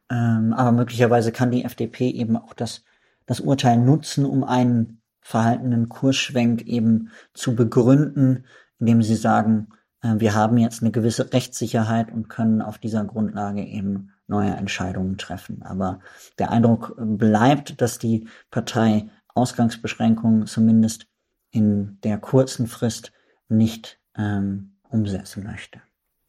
Ähm, 0.10 0.52
aber 0.54 0.72
möglicherweise 0.72 1.32
kann 1.32 1.52
die 1.52 1.64
FDP 1.64 2.10
eben 2.10 2.36
auch 2.36 2.54
das, 2.54 2.84
das 3.28 3.40
Urteil 3.40 3.78
nutzen, 3.78 4.26
um 4.26 4.44
einen 4.44 5.02
verhaltenen 5.22 5.88
Kursschwenk 5.88 6.64
eben 6.64 7.12
zu 7.34 7.56
begründen, 7.56 8.46
indem 8.82 9.02
sie 9.02 9.16
sagen, 9.16 9.70
äh, 10.02 10.16
wir 10.18 10.36
haben 10.36 10.58
jetzt 10.58 10.82
eine 10.82 10.92
gewisse 10.92 11.32
Rechtssicherheit 11.32 12.12
und 12.12 12.28
können 12.28 12.62
auf 12.62 12.78
dieser 12.78 13.06
Grundlage 13.06 13.64
eben 13.64 14.12
neue 14.28 14.52
Entscheidungen 14.52 15.18
treffen. 15.18 15.62
Aber 15.62 16.00
der 16.40 16.52
Eindruck 16.52 16.96
bleibt, 16.98 17.80
dass 17.80 18.00
die 18.00 18.28
Partei 18.50 19.10
Ausgangsbeschränkungen 19.34 20.48
zumindest 20.48 21.08
in 21.52 22.00
der 22.04 22.18
kurzen 22.18 22.68
Frist 22.68 23.14
nicht 23.48 24.00
ähm, 24.18 24.74
umsetzen 24.90 25.44
möchte. 25.44 25.80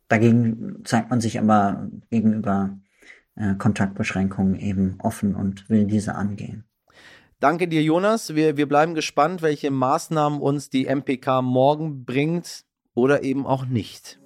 Dagegen 0.09 0.85
zeigt 0.85 1.11
man 1.11 1.21
sich 1.21 1.38
aber 1.38 1.88
gegenüber 2.11 2.76
äh, 3.35 3.54
Kontaktbeschränkungen 3.54 4.56
eben 4.56 4.97
offen 4.99 5.35
und 5.35 5.68
will 5.71 5.87
diese 5.87 6.14
angehen. 6.14 6.64
Danke 7.42 7.66
dir, 7.66 7.82
Jonas. 7.82 8.37
Wir, 8.37 8.56
wir 8.56 8.68
bleiben 8.68 8.94
gespannt, 8.94 9.42
welche 9.42 9.72
Maßnahmen 9.72 10.40
uns 10.40 10.70
die 10.70 10.87
MPK 10.87 11.42
morgen 11.42 12.04
bringt 12.04 12.62
oder 12.94 13.25
eben 13.25 13.49
auch 13.49 13.66
nicht. 13.66 14.20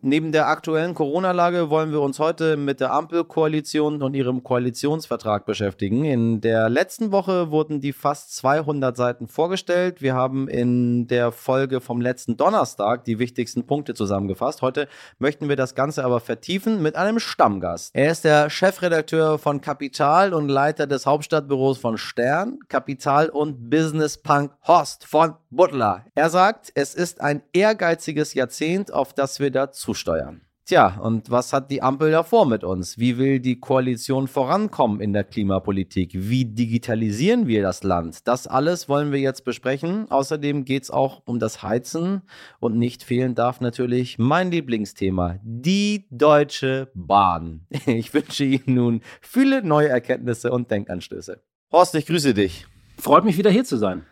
Neben 0.00 0.30
der 0.30 0.46
aktuellen 0.46 0.94
Corona-Lage 0.94 1.70
wollen 1.70 1.90
wir 1.90 2.00
uns 2.00 2.20
heute 2.20 2.56
mit 2.56 2.78
der 2.78 2.92
Ampelkoalition 2.92 4.00
und 4.00 4.14
ihrem 4.14 4.44
Koalitionsvertrag 4.44 5.44
beschäftigen. 5.44 6.04
In 6.04 6.40
der 6.40 6.68
letzten 6.68 7.10
Woche 7.10 7.50
wurden 7.50 7.80
die 7.80 7.92
fast 7.92 8.36
200 8.36 8.96
Seiten 8.96 9.26
vorgestellt. 9.26 10.00
Wir 10.00 10.14
haben 10.14 10.46
in 10.46 11.08
der 11.08 11.32
Folge 11.32 11.80
vom 11.80 12.00
letzten 12.00 12.36
Donnerstag 12.36 13.04
die 13.06 13.18
wichtigsten 13.18 13.66
Punkte 13.66 13.92
zusammengefasst. 13.94 14.62
Heute 14.62 14.86
möchten 15.18 15.48
wir 15.48 15.56
das 15.56 15.74
Ganze 15.74 16.04
aber 16.04 16.20
vertiefen 16.20 16.80
mit 16.80 16.94
einem 16.94 17.18
Stammgast. 17.18 17.90
Er 17.96 18.12
ist 18.12 18.22
der 18.22 18.50
Chefredakteur 18.50 19.40
von 19.40 19.60
Kapital 19.60 20.32
und 20.32 20.48
Leiter 20.48 20.86
des 20.86 21.06
Hauptstadtbüros 21.06 21.78
von 21.78 21.98
Stern, 21.98 22.60
Kapital 22.68 23.30
und 23.30 23.68
Business 23.68 24.16
Punk 24.16 24.52
Horst 24.64 25.06
von 25.06 25.34
Butler. 25.50 26.04
Er 26.14 26.30
sagt, 26.30 26.70
es 26.74 26.94
ist 26.94 27.20
ein 27.20 27.42
ehrgeiziges 27.52 28.34
Jahrzehnt, 28.34 28.92
auf 28.92 29.12
das 29.12 29.40
wir 29.40 29.50
dazu 29.50 29.87
zusteuern. 29.88 30.42
Tja, 30.66 30.98
und 31.00 31.30
was 31.30 31.54
hat 31.54 31.70
die 31.70 31.80
Ampel 31.80 32.10
da 32.10 32.22
vor 32.22 32.44
mit 32.44 32.62
uns? 32.62 32.98
Wie 32.98 33.16
will 33.16 33.40
die 33.40 33.58
Koalition 33.58 34.28
vorankommen 34.28 35.00
in 35.00 35.14
der 35.14 35.24
Klimapolitik? 35.24 36.10
Wie 36.12 36.44
digitalisieren 36.44 37.46
wir 37.46 37.62
das 37.62 37.84
Land? 37.84 38.28
Das 38.28 38.46
alles 38.46 38.86
wollen 38.86 39.10
wir 39.10 39.18
jetzt 39.18 39.46
besprechen. 39.46 40.10
Außerdem 40.10 40.66
geht 40.66 40.82
es 40.82 40.90
auch 40.90 41.22
um 41.24 41.38
das 41.38 41.62
Heizen 41.62 42.20
und 42.60 42.76
nicht 42.76 43.02
fehlen 43.02 43.34
darf 43.34 43.62
natürlich 43.62 44.18
mein 44.18 44.50
Lieblingsthema, 44.50 45.38
die 45.42 46.06
Deutsche 46.10 46.90
Bahn. 46.94 47.66
Ich 47.86 48.12
wünsche 48.12 48.44
Ihnen 48.44 48.74
nun 48.74 49.00
viele 49.22 49.62
neue 49.62 49.88
Erkenntnisse 49.88 50.52
und 50.52 50.70
Denkanstöße. 50.70 51.40
Horst, 51.72 51.94
ich 51.94 52.04
grüße 52.04 52.34
dich. 52.34 52.66
Freut 52.98 53.24
mich 53.24 53.38
wieder 53.38 53.50
hier 53.50 53.64
zu 53.64 53.78
sein. 53.78 54.04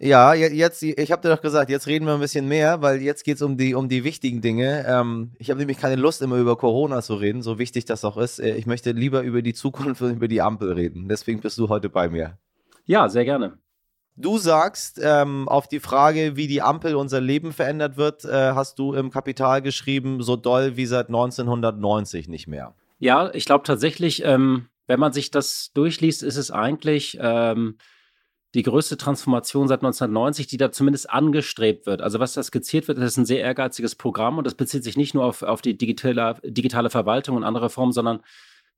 Ja, 0.00 0.32
jetzt, 0.32 0.82
ich 0.82 1.10
habe 1.10 1.22
dir 1.22 1.34
doch 1.34 1.42
gesagt, 1.42 1.70
jetzt 1.70 1.88
reden 1.88 2.06
wir 2.06 2.14
ein 2.14 2.20
bisschen 2.20 2.46
mehr, 2.46 2.82
weil 2.82 3.02
jetzt 3.02 3.24
geht 3.24 3.36
es 3.36 3.42
um 3.42 3.56
die, 3.56 3.74
um 3.74 3.88
die 3.88 4.04
wichtigen 4.04 4.40
Dinge. 4.40 4.86
Ähm, 4.86 5.32
ich 5.38 5.50
habe 5.50 5.58
nämlich 5.58 5.78
keine 5.78 5.96
Lust, 5.96 6.22
immer 6.22 6.36
über 6.36 6.56
Corona 6.56 7.02
zu 7.02 7.16
reden, 7.16 7.42
so 7.42 7.58
wichtig 7.58 7.84
das 7.84 8.04
auch 8.04 8.16
ist. 8.16 8.38
Äh, 8.38 8.54
ich 8.54 8.66
möchte 8.66 8.92
lieber 8.92 9.22
über 9.22 9.42
die 9.42 9.54
Zukunft 9.54 10.00
und 10.00 10.12
über 10.12 10.28
die 10.28 10.40
Ampel 10.40 10.72
reden. 10.72 11.08
Deswegen 11.08 11.40
bist 11.40 11.58
du 11.58 11.68
heute 11.68 11.88
bei 11.88 12.08
mir. 12.08 12.38
Ja, 12.86 13.08
sehr 13.08 13.24
gerne. 13.24 13.58
Du 14.14 14.38
sagst, 14.38 15.00
ähm, 15.02 15.48
auf 15.48 15.66
die 15.66 15.80
Frage, 15.80 16.36
wie 16.36 16.46
die 16.46 16.62
Ampel 16.62 16.94
unser 16.94 17.20
Leben 17.20 17.52
verändert 17.52 17.96
wird, 17.96 18.24
äh, 18.24 18.52
hast 18.52 18.78
du 18.78 18.94
im 18.94 19.10
Kapital 19.10 19.62
geschrieben, 19.62 20.22
so 20.22 20.36
doll 20.36 20.76
wie 20.76 20.86
seit 20.86 21.08
1990 21.08 22.28
nicht 22.28 22.46
mehr. 22.46 22.74
Ja, 23.00 23.32
ich 23.34 23.46
glaube 23.46 23.64
tatsächlich, 23.64 24.24
ähm, 24.24 24.68
wenn 24.86 25.00
man 25.00 25.12
sich 25.12 25.30
das 25.32 25.70
durchliest, 25.74 26.22
ist 26.22 26.36
es 26.36 26.50
eigentlich 26.50 27.18
ähm, 27.20 27.78
die 28.54 28.62
größte 28.62 28.96
Transformation 28.96 29.68
seit 29.68 29.80
1990, 29.80 30.46
die 30.46 30.56
da 30.56 30.72
zumindest 30.72 31.10
angestrebt 31.10 31.86
wird. 31.86 32.00
Also 32.00 32.18
was 32.18 32.32
da 32.32 32.42
skizziert 32.42 32.88
wird, 32.88 32.98
das 32.98 33.12
ist 33.12 33.18
ein 33.18 33.26
sehr 33.26 33.40
ehrgeiziges 33.40 33.94
Programm 33.94 34.38
und 34.38 34.46
das 34.46 34.54
bezieht 34.54 34.84
sich 34.84 34.96
nicht 34.96 35.14
nur 35.14 35.24
auf, 35.24 35.42
auf 35.42 35.60
die 35.60 35.76
digitale, 35.76 36.36
digitale 36.42 36.88
Verwaltung 36.88 37.36
und 37.36 37.44
andere 37.44 37.68
Formen, 37.68 37.92
sondern 37.92 38.20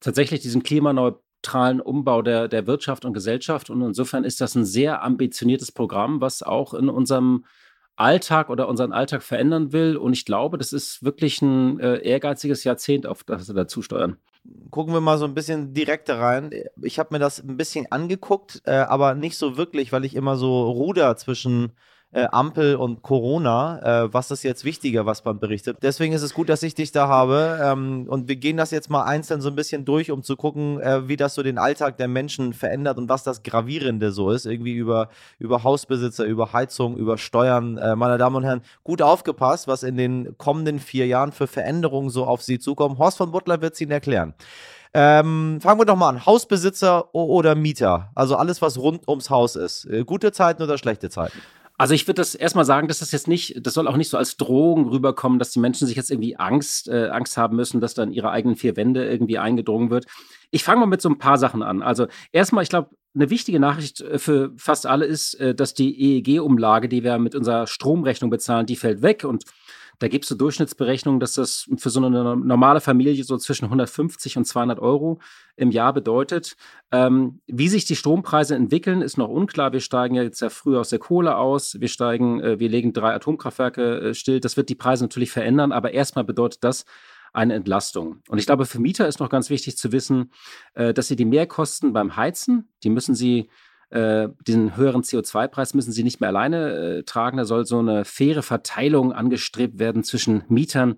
tatsächlich 0.01 0.41
diesen 0.41 0.65
klimaneutralen 0.65 1.81
Umbau 1.81 2.23
der, 2.23 2.49
der 2.49 2.67
Wirtschaft 2.67 3.05
und 3.05 3.13
Gesellschaft. 3.13 3.71
Und 3.71 3.81
insofern 3.83 4.25
ist 4.25 4.41
das 4.41 4.57
ein 4.57 4.65
sehr 4.65 5.05
ambitioniertes 5.05 5.71
Programm, 5.71 6.21
was 6.21 6.43
auch 6.43 6.75
in 6.75 6.89
unserem 6.89 7.45
Alltag 8.01 8.51
oder 8.51 8.69
unseren 8.69 8.93
Alltag 8.93 9.23
verändern 9.23 9.73
will. 9.73 9.97
Und 9.97 10.13
ich 10.13 10.25
glaube, 10.25 10.59
das 10.59 10.73
ist 10.73 11.05
wirklich 11.05 11.43
ein 11.43 11.79
äh, 11.81 11.99
ehrgeiziges 11.99 12.65
Jahrzehnt, 12.65 13.07
auf 13.07 13.25
das 13.25 13.49
wir 13.49 13.55
dazu 13.55 13.83
steuern 13.83 14.17
gucken 14.71 14.95
wir 14.95 15.01
mal 15.01 15.19
so 15.19 15.25
ein 15.25 15.35
bisschen 15.35 15.75
direkter 15.75 16.19
rein. 16.19 16.51
Ich 16.81 16.99
habe 16.99 17.11
mir 17.13 17.19
das 17.19 17.43
ein 17.43 17.57
bisschen 17.57 17.91
angeguckt, 17.91 18.63
äh, 18.65 18.73
aber 18.73 19.15
nicht 19.15 19.37
so 19.37 19.57
wirklich, 19.57 19.93
weil 19.93 20.05
ich 20.05 20.15
immer 20.15 20.37
so 20.37 20.71
ruder 20.71 21.17
zwischen 21.17 21.73
äh, 22.13 22.27
Ampel 22.31 22.77
und 22.77 23.03
Corona. 23.03 24.05
Äh, 24.05 24.15
was 24.15 24.31
ist 24.31 24.43
jetzt 24.43 24.65
wichtiger, 24.65 25.07
was 25.07 25.25
man 25.25 25.39
berichtet? 25.39 25.79
Deswegen 25.83 26.13
ist 26.13 26.23
es 26.23 26.35
gut, 26.35 26.49
dass 26.49 26.63
ich 26.63 26.75
dich 26.75 26.93
da 26.93 27.09
habe. 27.09 27.61
Ähm, 27.63 28.07
und 28.09 28.29
wir 28.29 28.37
gehen 28.37 28.57
das 28.57 28.71
jetzt 28.71 28.91
mal 28.91 29.05
einzeln 29.05 29.41
so 29.41 29.49
ein 29.49 29.55
bisschen 29.55 29.85
durch, 29.85 30.11
um 30.11 30.23
zu 30.23 30.37
gucken, 30.37 30.81
äh, 30.81 31.09
wie 31.09 31.17
das 31.17 31.35
so 31.35 31.43
den 31.43 31.59
Alltag 31.59 31.97
der 31.99 32.09
Menschen 32.09 32.53
verändert 32.53 32.99
und 32.99 33.09
was 33.09 33.23
das 33.23 33.43
Gravierende 33.43 34.13
so 34.13 34.31
ist. 34.31 34.47
Irgendwie 34.47 34.75
über, 34.75 35.09
über 35.39 35.63
Hausbesitzer, 35.63 36.25
über 36.25 36.53
Heizung, 36.53 36.97
über 36.97 37.17
Steuern. 37.17 37.79
Äh, 37.79 37.95
meine 37.97 38.19
Damen 38.19 38.37
und 38.37 38.45
Herren, 38.45 38.63
gut 38.83 39.03
aufgepasst, 39.03 39.69
was 39.69 39.83
in 39.83 39.97
den 39.97 40.37
kommenden 40.39 40.81
vier 40.81 41.07
Jahren 41.07 41.33
für 41.33 41.47
Veränderungen 41.47 42.11
so 42.11 42.25
auf 42.25 42.43
Sie 42.43 42.59
zukommen. 42.59 42.99
Horst 42.99 43.19
von 43.19 43.31
Butler 43.31 43.61
wird 43.63 43.75
es 43.75 43.81
Ihnen 43.81 43.93
erklären. 43.93 44.35
Ähm, 44.93 45.61
fangen 45.61 45.81
wir 45.81 45.85
doch 45.85 45.95
mal 45.95 46.09
an. 46.09 46.27
Hausbesitzer 46.27 47.15
oder 47.15 47.55
Mieter? 47.55 48.11
Also 48.17 48.35
alles, 48.35 48.61
was 48.61 48.77
rund 48.79 49.07
ums 49.07 49.31
Haus 49.31 49.55
ist. 49.55 49.85
Äh, 49.85 50.03
gute 50.05 50.33
Zeiten 50.33 50.63
oder 50.65 50.79
schlechte 50.79 51.11
Zeiten? 51.11 51.39
Also 51.81 51.95
ich 51.95 52.07
würde 52.07 52.21
das 52.21 52.35
erstmal 52.35 52.67
sagen, 52.67 52.89
dass 52.89 52.99
das 52.99 53.11
jetzt 53.11 53.27
nicht, 53.27 53.67
das 53.67 53.73
soll 53.73 53.89
auch 53.89 53.97
nicht 53.97 54.11
so 54.11 54.19
als 54.19 54.37
Drogen 54.37 54.91
rüberkommen, 54.91 55.39
dass 55.39 55.51
die 55.51 55.61
Menschen 55.61 55.87
sich 55.87 55.97
jetzt 55.97 56.11
irgendwie 56.11 56.37
Angst, 56.37 56.89
äh, 56.89 57.09
Angst 57.09 57.39
haben 57.39 57.57
müssen, 57.57 57.81
dass 57.81 57.95
dann 57.95 58.13
ihre 58.13 58.31
eigenen 58.31 58.55
vier 58.55 58.77
Wände 58.77 59.09
irgendwie 59.09 59.39
eingedrungen 59.39 59.89
wird. 59.89 60.05
Ich 60.51 60.63
fange 60.63 60.81
mal 60.81 60.87
mit 60.87 61.01
so 61.01 61.09
ein 61.09 61.17
paar 61.17 61.39
Sachen 61.39 61.63
an. 61.63 61.81
Also 61.81 62.07
erstmal, 62.33 62.65
ich 62.65 62.69
glaube, 62.69 62.91
eine 63.15 63.31
wichtige 63.31 63.59
Nachricht 63.61 64.03
äh, 64.03 64.19
für 64.19 64.53
fast 64.59 64.85
alle 64.85 65.07
ist, 65.07 65.41
äh, 65.41 65.55
dass 65.55 65.73
die 65.73 66.19
EEG-Umlage, 66.19 66.87
die 66.87 67.03
wir 67.03 67.17
mit 67.17 67.35
unserer 67.35 67.67
Stromrechnung 67.67 68.29
bezahlen, 68.29 68.67
die 68.67 68.77
fällt 68.77 69.01
weg 69.01 69.25
und 69.25 69.45
da 70.01 70.09
gibt 70.09 70.25
es 70.25 70.31
so 70.31 70.35
Durchschnittsberechnungen, 70.35 71.21
dass 71.21 71.35
das 71.35 71.69
für 71.77 71.91
so 71.91 72.05
eine 72.05 72.37
normale 72.37 72.81
Familie 72.81 73.23
so 73.23 73.37
zwischen 73.37 73.67
150 73.67 74.39
und 74.39 74.47
200 74.47 74.81
Euro 74.81 75.21
im 75.57 75.71
Jahr 75.71 75.93
bedeutet. 75.93 76.57
Ähm, 76.91 77.41
wie 77.47 77.69
sich 77.69 77.85
die 77.85 77.97
Strompreise 77.97 78.55
entwickeln, 78.55 79.03
ist 79.03 79.19
noch 79.19 79.29
unklar. 79.29 79.75
Wir 79.75 79.81
steigen 79.81 80.15
ja 80.15 80.23
jetzt 80.23 80.41
ja 80.41 80.49
früher 80.49 80.81
aus 80.81 80.89
der 80.89 80.99
Kohle 81.01 81.37
aus. 81.37 81.79
Wir 81.81 81.89
steigen, 81.89 82.41
äh, 82.41 82.59
wir 82.59 82.71
legen 82.71 82.95
drei 82.95 83.15
Atomkraftwerke 83.15 84.01
äh, 84.01 84.15
still. 84.15 84.41
Das 84.41 84.57
wird 84.57 84.71
die 84.71 84.75
Preise 84.75 85.05
natürlich 85.05 85.31
verändern, 85.31 85.71
aber 85.71 85.93
erstmal 85.93 86.25
bedeutet 86.25 86.65
das, 86.65 86.87
eine 87.33 87.55
Entlastung. 87.55 88.23
Und 88.29 88.39
ich 88.39 88.47
glaube, 88.47 88.67
für 88.67 88.81
Mieter 88.81 89.07
ist 89.07 89.21
noch 89.21 89.29
ganz 89.29 89.51
wichtig 89.51 89.77
zu 89.77 89.93
wissen, 89.93 90.33
äh, 90.75 90.95
dass 90.95 91.09
sie 91.09 91.17
die 91.17 91.27
Mehrkosten 91.27 91.93
beim 91.93 92.17
Heizen, 92.17 92.69
die 92.83 92.91
müssen 92.91 93.15
sie 93.15 93.51
äh, 93.91 94.29
diesen 94.47 94.77
höheren 94.77 95.03
CO2-Preis 95.03 95.75
müssen 95.75 95.93
sie 95.93 96.05
nicht 96.05 96.21
mehr 96.21 96.31
alleine 96.31 96.73
äh, 96.73 97.03
tragen. 97.03 97.37
Da 97.37 97.45
soll 97.45 97.67
so 97.67 97.79
eine 97.79 98.05
faire 98.05 98.43
Verteilung 98.43 99.13
angestrebt 99.13 99.79
werden 99.79 100.05
zwischen 100.05 100.45
Mietern 100.49 100.97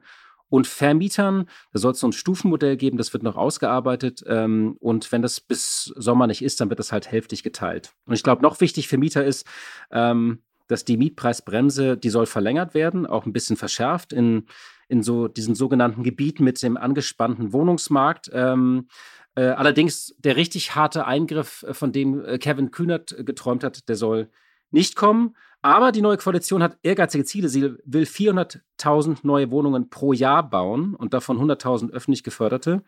und 0.50 0.66
Vermietern. 0.66 1.46
Da 1.72 1.78
soll 1.78 1.92
es 1.92 2.00
so 2.00 2.06
ein 2.06 2.12
Stufenmodell 2.12 2.76
geben, 2.76 2.98
das 2.98 3.14
wird 3.14 3.22
noch 3.22 3.36
ausgearbeitet. 3.36 4.22
Ähm, 4.26 4.76
und 4.80 5.10
wenn 5.10 5.22
das 5.22 5.40
bis 5.40 5.84
Sommer 5.96 6.26
nicht 6.26 6.42
ist, 6.42 6.60
dann 6.60 6.68
wird 6.68 6.78
das 6.78 6.92
halt 6.92 7.10
hälftig 7.10 7.42
geteilt. 7.42 7.94
Und 8.04 8.14
ich 8.14 8.22
glaube, 8.22 8.42
noch 8.42 8.60
wichtig 8.60 8.88
für 8.88 8.98
Mieter 8.98 9.24
ist, 9.24 9.46
ähm, 9.90 10.42
dass 10.68 10.84
die 10.84 10.98
Mietpreisbremse, 10.98 11.96
die 11.96 12.10
soll 12.10 12.26
verlängert 12.26 12.74
werden, 12.74 13.06
auch 13.06 13.24
ein 13.24 13.32
bisschen 13.32 13.56
verschärft 13.56 14.12
in, 14.12 14.46
in 14.88 15.02
so 15.02 15.26
diesen 15.26 15.54
sogenannten 15.54 16.02
Gebieten 16.02 16.44
mit 16.44 16.62
dem 16.62 16.76
angespannten 16.76 17.54
Wohnungsmarkt. 17.54 18.30
Ähm, 18.34 18.88
äh, 19.34 19.44
allerdings 19.44 20.14
der 20.18 20.36
richtig 20.36 20.74
harte 20.74 21.06
Eingriff, 21.06 21.64
äh, 21.66 21.74
von 21.74 21.92
dem 21.92 22.24
äh, 22.24 22.38
Kevin 22.38 22.70
Kühnert 22.70 23.14
geträumt 23.24 23.64
hat, 23.64 23.88
der 23.88 23.96
soll 23.96 24.30
nicht 24.70 24.96
kommen. 24.96 25.36
Aber 25.64 25.92
die 25.92 26.02
neue 26.02 26.16
Koalition 26.16 26.62
hat 26.62 26.76
ehrgeizige 26.82 27.24
Ziele. 27.24 27.48
Sie 27.48 27.62
will 27.84 28.02
400.000 28.02 29.18
neue 29.22 29.50
Wohnungen 29.52 29.90
pro 29.90 30.12
Jahr 30.12 30.48
bauen 30.48 30.94
und 30.96 31.14
davon 31.14 31.38
100.000 31.38 31.92
öffentlich 31.92 32.24
geförderte. 32.24 32.82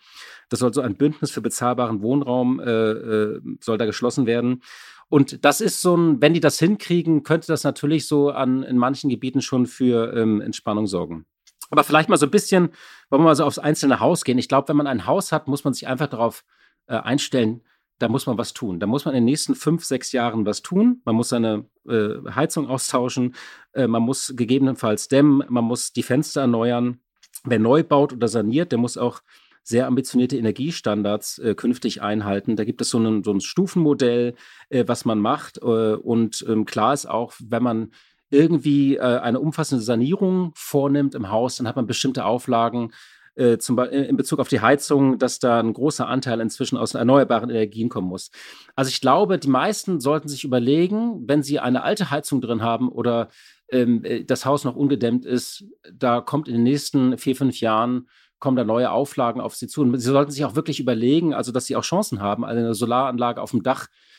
Das 0.48 0.58
soll 0.58 0.74
so 0.74 0.80
ein 0.80 0.96
Bündnis 0.96 1.30
für 1.30 1.40
bezahlbaren 1.40 2.02
Wohnraum 2.02 2.58
äh, 2.58 3.38
soll 3.60 3.78
da 3.78 3.86
geschlossen 3.86 4.26
werden. 4.26 4.60
Und 5.08 5.44
das 5.44 5.60
ist 5.60 5.82
so 5.82 5.96
ein, 5.96 6.20
wenn 6.20 6.34
die 6.34 6.40
das 6.40 6.58
hinkriegen, 6.58 7.22
könnte 7.22 7.46
das 7.46 7.62
natürlich 7.62 8.08
so 8.08 8.30
an 8.30 8.64
in 8.64 8.76
manchen 8.76 9.08
Gebieten 9.08 9.42
schon 9.42 9.66
für 9.66 10.12
ähm, 10.16 10.40
Entspannung 10.40 10.88
sorgen. 10.88 11.26
Aber 11.74 11.82
vielleicht 11.82 12.08
mal 12.08 12.16
so 12.16 12.26
ein 12.26 12.30
bisschen, 12.30 12.68
wollen 13.10 13.22
wir 13.22 13.24
mal 13.24 13.34
so 13.34 13.44
aufs 13.44 13.58
einzelne 13.58 13.98
Haus 13.98 14.22
gehen. 14.22 14.38
Ich 14.38 14.48
glaube, 14.48 14.68
wenn 14.68 14.76
man 14.76 14.86
ein 14.86 15.06
Haus 15.06 15.32
hat, 15.32 15.48
muss 15.48 15.64
man 15.64 15.74
sich 15.74 15.88
einfach 15.88 16.06
darauf 16.06 16.44
äh, 16.86 16.94
einstellen, 16.94 17.62
da 17.98 18.08
muss 18.08 18.26
man 18.26 18.38
was 18.38 18.52
tun. 18.52 18.78
Da 18.78 18.86
muss 18.86 19.04
man 19.04 19.12
in 19.12 19.22
den 19.22 19.24
nächsten 19.24 19.56
fünf, 19.56 19.84
sechs 19.84 20.12
Jahren 20.12 20.46
was 20.46 20.62
tun. 20.62 21.02
Man 21.04 21.16
muss 21.16 21.30
seine 21.30 21.64
äh, 21.88 22.10
Heizung 22.32 22.68
austauschen, 22.68 23.34
äh, 23.72 23.88
man 23.88 24.04
muss 24.04 24.34
gegebenenfalls 24.36 25.08
dämmen, 25.08 25.42
man 25.48 25.64
muss 25.64 25.92
die 25.92 26.04
Fenster 26.04 26.42
erneuern. 26.42 27.00
Wer 27.42 27.58
neu 27.58 27.82
baut 27.82 28.12
oder 28.12 28.28
saniert, 28.28 28.70
der 28.70 28.78
muss 28.78 28.96
auch 28.96 29.20
sehr 29.64 29.88
ambitionierte 29.88 30.36
Energiestandards 30.36 31.40
äh, 31.40 31.56
künftig 31.56 32.02
einhalten. 32.02 32.54
Da 32.54 32.62
gibt 32.62 32.82
es 32.82 32.90
so, 32.90 32.98
einen, 32.98 33.24
so 33.24 33.32
ein 33.32 33.40
Stufenmodell, 33.40 34.36
äh, 34.68 34.84
was 34.86 35.04
man 35.04 35.18
macht. 35.18 35.58
Äh, 35.58 35.94
und 35.96 36.44
ähm, 36.48 36.66
klar 36.66 36.94
ist 36.94 37.06
auch, 37.06 37.32
wenn 37.40 37.64
man 37.64 37.90
irgendwie 38.30 38.96
äh, 38.96 39.00
eine 39.00 39.40
umfassende 39.40 39.84
Sanierung 39.84 40.52
vornimmt 40.54 41.14
im 41.14 41.30
Haus, 41.30 41.56
dann 41.56 41.68
hat 41.68 41.76
man 41.76 41.86
bestimmte 41.86 42.24
Auflagen, 42.24 42.92
äh, 43.36 43.58
zum 43.58 43.76
Beispiel 43.76 44.02
in 44.04 44.16
Bezug 44.16 44.38
auf 44.38 44.48
die 44.48 44.60
Heizung, 44.60 45.18
dass 45.18 45.38
da 45.38 45.58
ein 45.58 45.72
großer 45.72 46.06
Anteil 46.06 46.40
inzwischen 46.40 46.76
aus 46.76 46.94
erneuerbaren 46.94 47.50
Energien 47.50 47.88
kommen 47.88 48.08
muss. 48.08 48.30
Also 48.76 48.90
ich 48.90 49.00
glaube, 49.00 49.38
die 49.38 49.48
meisten 49.48 50.00
sollten 50.00 50.28
sich 50.28 50.44
überlegen, 50.44 51.24
wenn 51.26 51.42
sie 51.42 51.58
eine 51.58 51.82
alte 51.82 52.10
Heizung 52.10 52.40
drin 52.40 52.62
haben 52.62 52.88
oder 52.88 53.28
ähm, 53.70 54.04
äh, 54.04 54.24
das 54.24 54.46
Haus 54.46 54.64
noch 54.64 54.76
ungedämmt 54.76 55.24
ist, 55.26 55.64
da 55.92 56.20
kommt 56.20 56.48
in 56.48 56.54
den 56.54 56.62
nächsten 56.62 57.18
vier, 57.18 57.34
fünf 57.34 57.60
Jahren 57.60 58.08
kommen 58.38 58.56
da 58.56 58.64
neue 58.64 58.90
Auflagen 58.90 59.40
auf 59.40 59.56
sie 59.56 59.68
zu. 59.68 59.80
Und 59.80 59.98
sie 59.98 60.10
sollten 60.10 60.30
sich 60.30 60.44
auch 60.44 60.54
wirklich 60.54 60.78
überlegen, 60.78 61.34
also 61.34 61.50
dass 61.50 61.66
sie 61.66 61.76
auch 61.76 61.82
Chancen 61.82 62.20
haben. 62.20 62.44
Eine 62.44 62.74
Solaranlage 62.74 63.40
auf 63.40 63.52
dem 63.52 63.62
Dach 63.62 63.86
äh, 63.86 64.13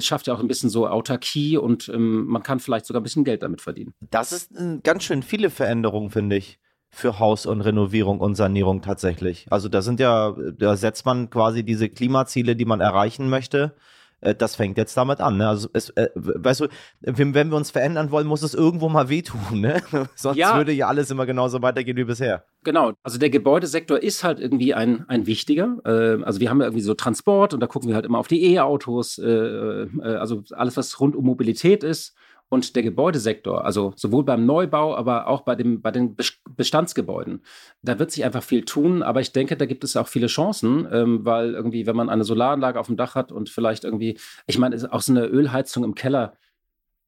schafft 0.00 0.26
ja 0.26 0.34
auch 0.34 0.40
ein 0.40 0.48
bisschen 0.48 0.70
so 0.70 0.88
Autarkie 0.88 1.56
und 1.56 1.88
ähm, 1.88 2.26
man 2.26 2.42
kann 2.42 2.60
vielleicht 2.60 2.86
sogar 2.86 3.00
ein 3.00 3.04
bisschen 3.04 3.24
Geld 3.24 3.42
damit 3.42 3.60
verdienen. 3.60 3.94
Das 4.10 4.32
ist 4.32 4.52
äh, 4.56 4.78
ganz 4.82 5.04
schön 5.04 5.22
viele 5.22 5.50
Veränderungen, 5.50 6.10
finde 6.10 6.36
ich 6.36 6.58
für 6.90 7.18
Haus 7.18 7.46
und 7.46 7.60
Renovierung 7.60 8.20
und 8.20 8.34
Sanierung 8.34 8.80
tatsächlich. 8.80 9.46
Also 9.50 9.68
da 9.68 9.82
sind 9.82 10.00
ja, 10.00 10.34
da 10.56 10.76
setzt 10.76 11.04
man 11.04 11.28
quasi 11.30 11.62
diese 11.62 11.88
Klimaziele, 11.88 12.56
die 12.56 12.64
man 12.64 12.80
erreichen 12.80 13.28
möchte. 13.28 13.74
Äh, 14.20 14.34
das 14.34 14.56
fängt 14.56 14.76
jetzt 14.78 14.96
damit 14.96 15.20
an. 15.20 15.36
Ne? 15.36 15.48
Also 15.48 15.68
es, 15.72 15.90
äh, 15.90 16.08
weißt 16.14 16.60
du, 16.60 16.68
wenn, 17.00 17.34
wir 17.34 17.56
uns 17.56 17.70
verändern 17.70 18.10
wollen, 18.10 18.26
muss 18.26 18.42
es 18.42 18.54
irgendwo 18.54 18.88
mal 18.88 19.08
wehtun. 19.08 19.60
Ne? 19.60 19.82
Sonst 20.14 20.36
ja. 20.36 20.56
würde 20.56 20.72
ja 20.72 20.88
alles 20.88 21.10
immer 21.10 21.26
genauso 21.26 21.62
weitergehen 21.62 21.96
wie 21.96 22.04
bisher. 22.04 22.44
Genau. 22.64 22.92
Also 23.02 23.18
der 23.18 23.30
Gebäudesektor 23.30 24.02
ist 24.02 24.24
halt 24.24 24.40
irgendwie 24.40 24.74
ein, 24.74 25.04
ein 25.08 25.26
wichtiger. 25.26 25.78
Äh, 25.84 26.22
also 26.22 26.40
wir 26.40 26.50
haben 26.50 26.60
ja 26.60 26.66
irgendwie 26.66 26.82
so 26.82 26.94
Transport 26.94 27.54
und 27.54 27.60
da 27.60 27.66
gucken 27.66 27.88
wir 27.88 27.94
halt 27.94 28.06
immer 28.06 28.18
auf 28.18 28.28
die 28.28 28.54
E-Autos. 28.54 29.18
Äh, 29.18 29.26
äh, 29.26 29.86
also 30.02 30.42
alles, 30.52 30.76
was 30.76 31.00
rund 31.00 31.16
um 31.16 31.24
Mobilität 31.24 31.84
ist 31.84 32.14
und 32.48 32.76
der 32.76 32.82
Gebäudesektor, 32.82 33.64
also 33.64 33.92
sowohl 33.96 34.24
beim 34.24 34.46
Neubau, 34.46 34.94
aber 34.94 35.26
auch 35.26 35.42
bei, 35.42 35.54
dem, 35.54 35.82
bei 35.82 35.90
den 35.90 36.16
Bestandsgebäuden. 36.48 37.42
Da 37.82 37.98
wird 37.98 38.10
sich 38.10 38.24
einfach 38.24 38.42
viel 38.42 38.64
tun, 38.64 39.02
aber 39.02 39.20
ich 39.20 39.32
denke, 39.32 39.56
da 39.56 39.66
gibt 39.66 39.84
es 39.84 39.96
auch 39.96 40.08
viele 40.08 40.28
Chancen, 40.28 40.88
ähm, 40.90 41.24
weil 41.24 41.54
irgendwie, 41.54 41.86
wenn 41.86 41.96
man 41.96 42.08
eine 42.08 42.24
Solaranlage 42.24 42.80
auf 42.80 42.86
dem 42.86 42.96
Dach 42.96 43.14
hat 43.14 43.32
und 43.32 43.50
vielleicht 43.50 43.84
irgendwie, 43.84 44.18
ich 44.46 44.58
meine, 44.58 44.76
auch 44.92 45.02
so 45.02 45.12
eine 45.12 45.26
Ölheizung 45.26 45.84
im 45.84 45.94
Keller, 45.94 46.34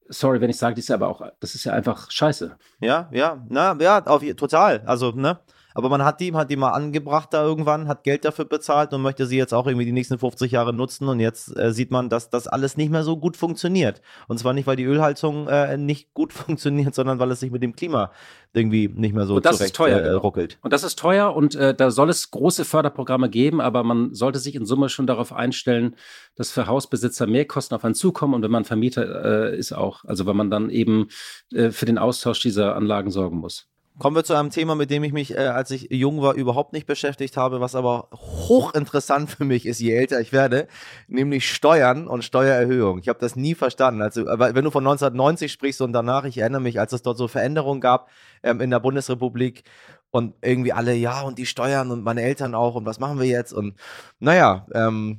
sorry, 0.09 0.41
wenn 0.41 0.51
ich 0.51 0.59
sage, 0.59 0.75
die 0.75 0.81
ist 0.81 0.89
ja 0.89 0.97
aber 0.97 1.09
auch, 1.09 1.23
das 1.41 1.55
ist 1.55 1.65
ja 1.65 1.73
einfach 1.73 2.11
scheiße. 2.11 2.57
Ja, 2.81 3.09
ja, 3.13 3.45
na, 3.49 3.77
ja, 3.81 4.05
auf, 4.05 4.23
total. 4.37 4.83
Also, 4.85 5.13
ne? 5.13 5.39
Aber 5.75 5.89
man 5.89 6.05
hat 6.05 6.21
die, 6.21 6.35
hat 6.35 6.51
die 6.51 6.57
mal 6.57 6.71
angebracht 6.71 7.33
da 7.33 7.45
irgendwann, 7.45 7.89
hat 7.89 8.05
Geld 8.05 8.25
dafür 8.25 8.45
bezahlt 8.45 8.93
und 8.93 9.03
möchte 9.03 9.27
sie 9.27 9.37
jetzt 9.37 9.55
auch 9.55 9.67
irgendwie 9.67 9.87
die 9.87 9.93
nächsten 9.93 10.19
50 10.19 10.53
Jahre 10.53 10.73
nutzen. 10.73 11.09
Und 11.09 11.21
jetzt 11.21 11.57
äh, 11.57 11.73
sieht 11.73 11.91
man, 11.91 12.09
dass 12.09 12.31
das 12.31 12.49
alles 12.49 12.77
nicht 12.77 12.91
mehr 12.91 13.03
so 13.03 13.17
gut 13.17 13.37
funktioniert. 13.37 14.01
Und 14.29 14.39
zwar 14.39 14.53
nicht, 14.53 14.67
weil 14.67 14.77
die 14.77 14.85
Ölheizung 14.85 15.49
äh, 15.49 15.77
nicht 15.77 16.15
gut 16.15 16.33
funktioniert, 16.33 16.95
sondern 16.95 17.19
weil 17.19 17.31
es 17.31 17.41
sich 17.41 17.51
mit 17.51 17.63
dem 17.63 17.77
Klima 17.77 18.11
irgendwie 18.53 18.89
nicht 18.89 19.15
mehr 19.15 19.27
so 19.27 19.37
und 19.37 19.45
das 19.45 19.57
zurecht 19.59 19.73
ist 19.73 19.77
teuer, 19.77 20.01
äh, 20.01 20.03
genau. 20.03 20.19
ruckelt. 20.19 20.59
Und 20.63 20.73
das 20.73 20.83
ist 20.83 20.99
teuer 20.99 21.35
und 21.35 21.55
äh, 21.55 21.75
da 21.75 21.91
soll 21.91 22.11
es 22.11 22.31
große 22.31 22.65
Förderprogramme 22.65 23.31
geben, 23.31 23.61
aber 23.61 23.85
man 23.85 24.13
sollte 24.13 24.41
sich 24.41 24.57
in 24.57 24.67
Summe 24.67 24.89
schon 24.89 25.07
darauf 25.07 25.33
einstellen, 25.33 25.95
dass 26.35 26.51
für 26.51 26.67
Hausbesitzer 26.67 27.27
mehr 27.27 27.45
Kosten 27.45 27.75
auf 27.75 27.85
einen 27.85 27.95
zukommen 27.95 28.35
und 28.35 28.43
wenn 28.43 28.51
man 28.51 28.65
Vermieter 28.65 29.53
äh, 29.53 29.57
ist 29.57 29.73
auch. 29.73 30.05
Also 30.05 30.27
wenn 30.27 30.37
man 30.37 30.51
dann 30.51 30.69
eben 30.71 31.09
äh, 31.53 31.71
für 31.71 31.87
den 31.87 31.99
Austausch 31.99 32.41
dieser 32.41 32.75
Anlagen 32.75 33.11
sorgen 33.11 33.39
muss. 33.39 33.70
Kommen 34.01 34.17
wir 34.17 34.25
zu 34.25 34.33
einem 34.33 34.49
Thema, 34.49 34.77
mit 34.77 34.91
dem 34.91 35.05
ich 35.05 35.13
mich, 35.13 35.37
äh, 35.37 35.41
als 35.41 35.71
ich 35.71 35.89
jung 35.91 36.23
war, 36.23 36.33
überhaupt 36.33 36.73
nicht 36.73 36.87
beschäftigt 36.87 37.37
habe, 37.37 37.61
was 37.61 37.75
aber 37.75 38.09
hochinteressant 38.15 39.31
für 39.31 39.45
mich 39.45 39.67
ist, 39.67 39.79
je 39.79 39.93
älter 39.93 40.19
ich 40.23 40.33
werde, 40.33 40.69
nämlich 41.07 41.51
Steuern 41.51 42.09
und 42.09 42.25
Steuererhöhung. 42.25 43.01
Ich 43.01 43.11
habe 43.11 43.19
das 43.19 43.37
nie 43.37 43.55
verstanden. 43.55 44.01
Also, 44.01 44.27
aber 44.27 44.55
wenn 44.55 44.65
du 44.65 44.71
von 44.71 44.87
1990 44.87 45.53
sprichst 45.53 45.83
und 45.83 45.93
danach, 45.93 46.25
ich 46.25 46.39
erinnere 46.39 46.63
mich, 46.63 46.81
als 46.81 46.95
es 46.95 47.03
dort 47.03 47.19
so 47.19 47.29
Veränderungen 47.29 47.83
gab 47.83 48.09
ähm, 48.43 48.63
in 48.63 48.71
der 48.71 48.81
Bundesrepublik 48.81 49.65
und 50.11 50.35
irgendwie 50.41 50.73
alle, 50.73 50.95
ja, 50.95 51.21
und 51.21 51.37
die 51.37 51.45
Steuern 51.45 51.91
und 51.91 52.03
meine 52.03 52.23
Eltern 52.23 52.55
auch 52.55 52.77
und 52.77 52.87
was 52.87 53.01
machen 53.01 53.21
wir 53.21 53.27
jetzt? 53.27 53.53
Und 53.53 53.75
naja, 54.19 54.67
ähm, 54.73 55.19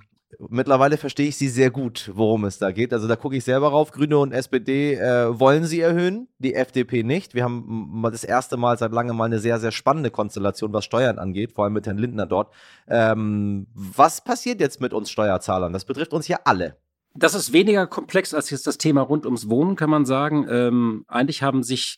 mittlerweile 0.49 0.97
verstehe 0.97 1.27
ich 1.27 1.37
sie 1.37 1.49
sehr 1.49 1.71
gut, 1.71 2.11
worum 2.13 2.45
es 2.45 2.57
da 2.57 2.71
geht. 2.71 2.93
Also 2.93 3.07
da 3.07 3.15
gucke 3.15 3.35
ich 3.35 3.43
selber 3.43 3.69
rauf. 3.69 3.91
Grüne 3.91 4.17
und 4.17 4.31
SPD 4.31 4.95
äh, 4.95 5.39
wollen 5.39 5.65
sie 5.65 5.79
erhöhen, 5.79 6.27
die 6.39 6.55
FDP 6.55 7.03
nicht. 7.03 7.33
Wir 7.33 7.43
haben 7.43 8.01
das 8.11 8.23
erste 8.23 8.57
Mal 8.57 8.77
seit 8.77 8.91
langem 8.91 9.17
mal 9.17 9.25
eine 9.25 9.39
sehr, 9.39 9.59
sehr 9.59 9.71
spannende 9.71 10.11
Konstellation, 10.11 10.73
was 10.73 10.85
Steuern 10.85 11.19
angeht, 11.19 11.53
vor 11.53 11.65
allem 11.65 11.73
mit 11.73 11.85
Herrn 11.85 11.97
Lindner 11.97 12.25
dort. 12.25 12.53
Ähm, 12.87 13.67
was 13.73 14.23
passiert 14.23 14.59
jetzt 14.59 14.81
mit 14.81 14.93
uns 14.93 15.09
Steuerzahlern? 15.09 15.73
Das 15.73 15.85
betrifft 15.85 16.13
uns 16.13 16.27
ja 16.27 16.39
alle. 16.45 16.77
Das 17.13 17.33
ist 17.33 17.51
weniger 17.51 17.87
komplex 17.87 18.33
als 18.33 18.49
jetzt 18.51 18.67
das 18.67 18.77
Thema 18.77 19.01
rund 19.01 19.25
ums 19.25 19.49
Wohnen, 19.49 19.75
kann 19.75 19.89
man 19.89 20.05
sagen. 20.05 20.47
Ähm, 20.49 21.05
eigentlich 21.09 21.43
haben 21.43 21.61
sich 21.61 21.97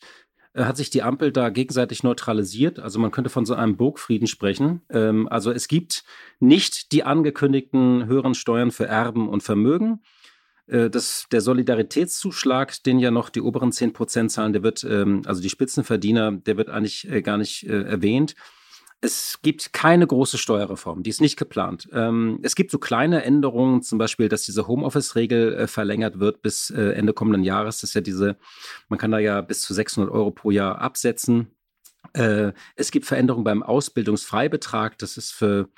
hat 0.56 0.76
sich 0.76 0.90
die 0.90 1.02
Ampel 1.02 1.32
da 1.32 1.48
gegenseitig 1.48 2.02
neutralisiert. 2.02 2.78
Also 2.78 2.98
man 2.98 3.10
könnte 3.10 3.30
von 3.30 3.44
so 3.44 3.54
einem 3.54 3.76
Burgfrieden 3.76 4.28
sprechen. 4.28 4.82
Ähm, 4.90 5.28
also 5.28 5.50
es 5.50 5.68
gibt 5.68 6.04
nicht 6.38 6.92
die 6.92 7.04
angekündigten 7.04 8.06
höheren 8.06 8.34
Steuern 8.34 8.70
für 8.70 8.86
Erben 8.86 9.28
und 9.28 9.42
Vermögen. 9.42 10.02
Äh, 10.66 10.90
das, 10.90 11.26
der 11.32 11.40
Solidaritätszuschlag, 11.40 12.82
den 12.84 12.98
ja 12.98 13.10
noch 13.10 13.30
die 13.30 13.40
oberen 13.40 13.72
10 13.72 13.92
Prozent 13.92 14.30
zahlen, 14.30 14.52
der 14.52 14.62
wird, 14.62 14.84
ähm, 14.84 15.22
also 15.26 15.42
die 15.42 15.50
Spitzenverdiener, 15.50 16.32
der 16.32 16.56
wird 16.56 16.70
eigentlich 16.70 17.10
äh, 17.10 17.22
gar 17.22 17.36
nicht 17.36 17.64
äh, 17.64 17.82
erwähnt 17.82 18.34
es 19.04 19.38
gibt 19.42 19.74
keine 19.74 20.06
große 20.06 20.38
Steuerreform, 20.38 21.02
die 21.02 21.10
ist 21.10 21.20
nicht 21.20 21.36
geplant. 21.36 21.88
Ähm, 21.92 22.40
es 22.42 22.54
gibt 22.54 22.70
so 22.70 22.78
kleine 22.78 23.22
Änderungen, 23.22 23.82
zum 23.82 23.98
Beispiel, 23.98 24.30
dass 24.30 24.44
diese 24.44 24.66
Homeoffice-Regel 24.66 25.54
äh, 25.54 25.66
verlängert 25.66 26.20
wird 26.20 26.40
bis 26.40 26.70
äh, 26.70 26.92
Ende 26.92 27.12
kommenden 27.12 27.44
Jahres. 27.44 27.82
Das 27.82 27.90
ist 27.90 27.94
ja 27.94 28.00
diese, 28.00 28.38
man 28.88 28.98
kann 28.98 29.10
da 29.10 29.18
ja 29.18 29.42
bis 29.42 29.60
zu 29.60 29.74
600 29.74 30.10
Euro 30.10 30.30
pro 30.30 30.50
Jahr 30.50 30.80
absetzen. 30.80 31.48
Äh, 32.14 32.52
es 32.76 32.90
gibt 32.90 33.04
Veränderungen 33.04 33.44
beim 33.44 33.62
Ausbildungsfreibetrag. 33.62 34.96
Das 34.96 35.18
ist 35.18 35.32
für 35.32 35.68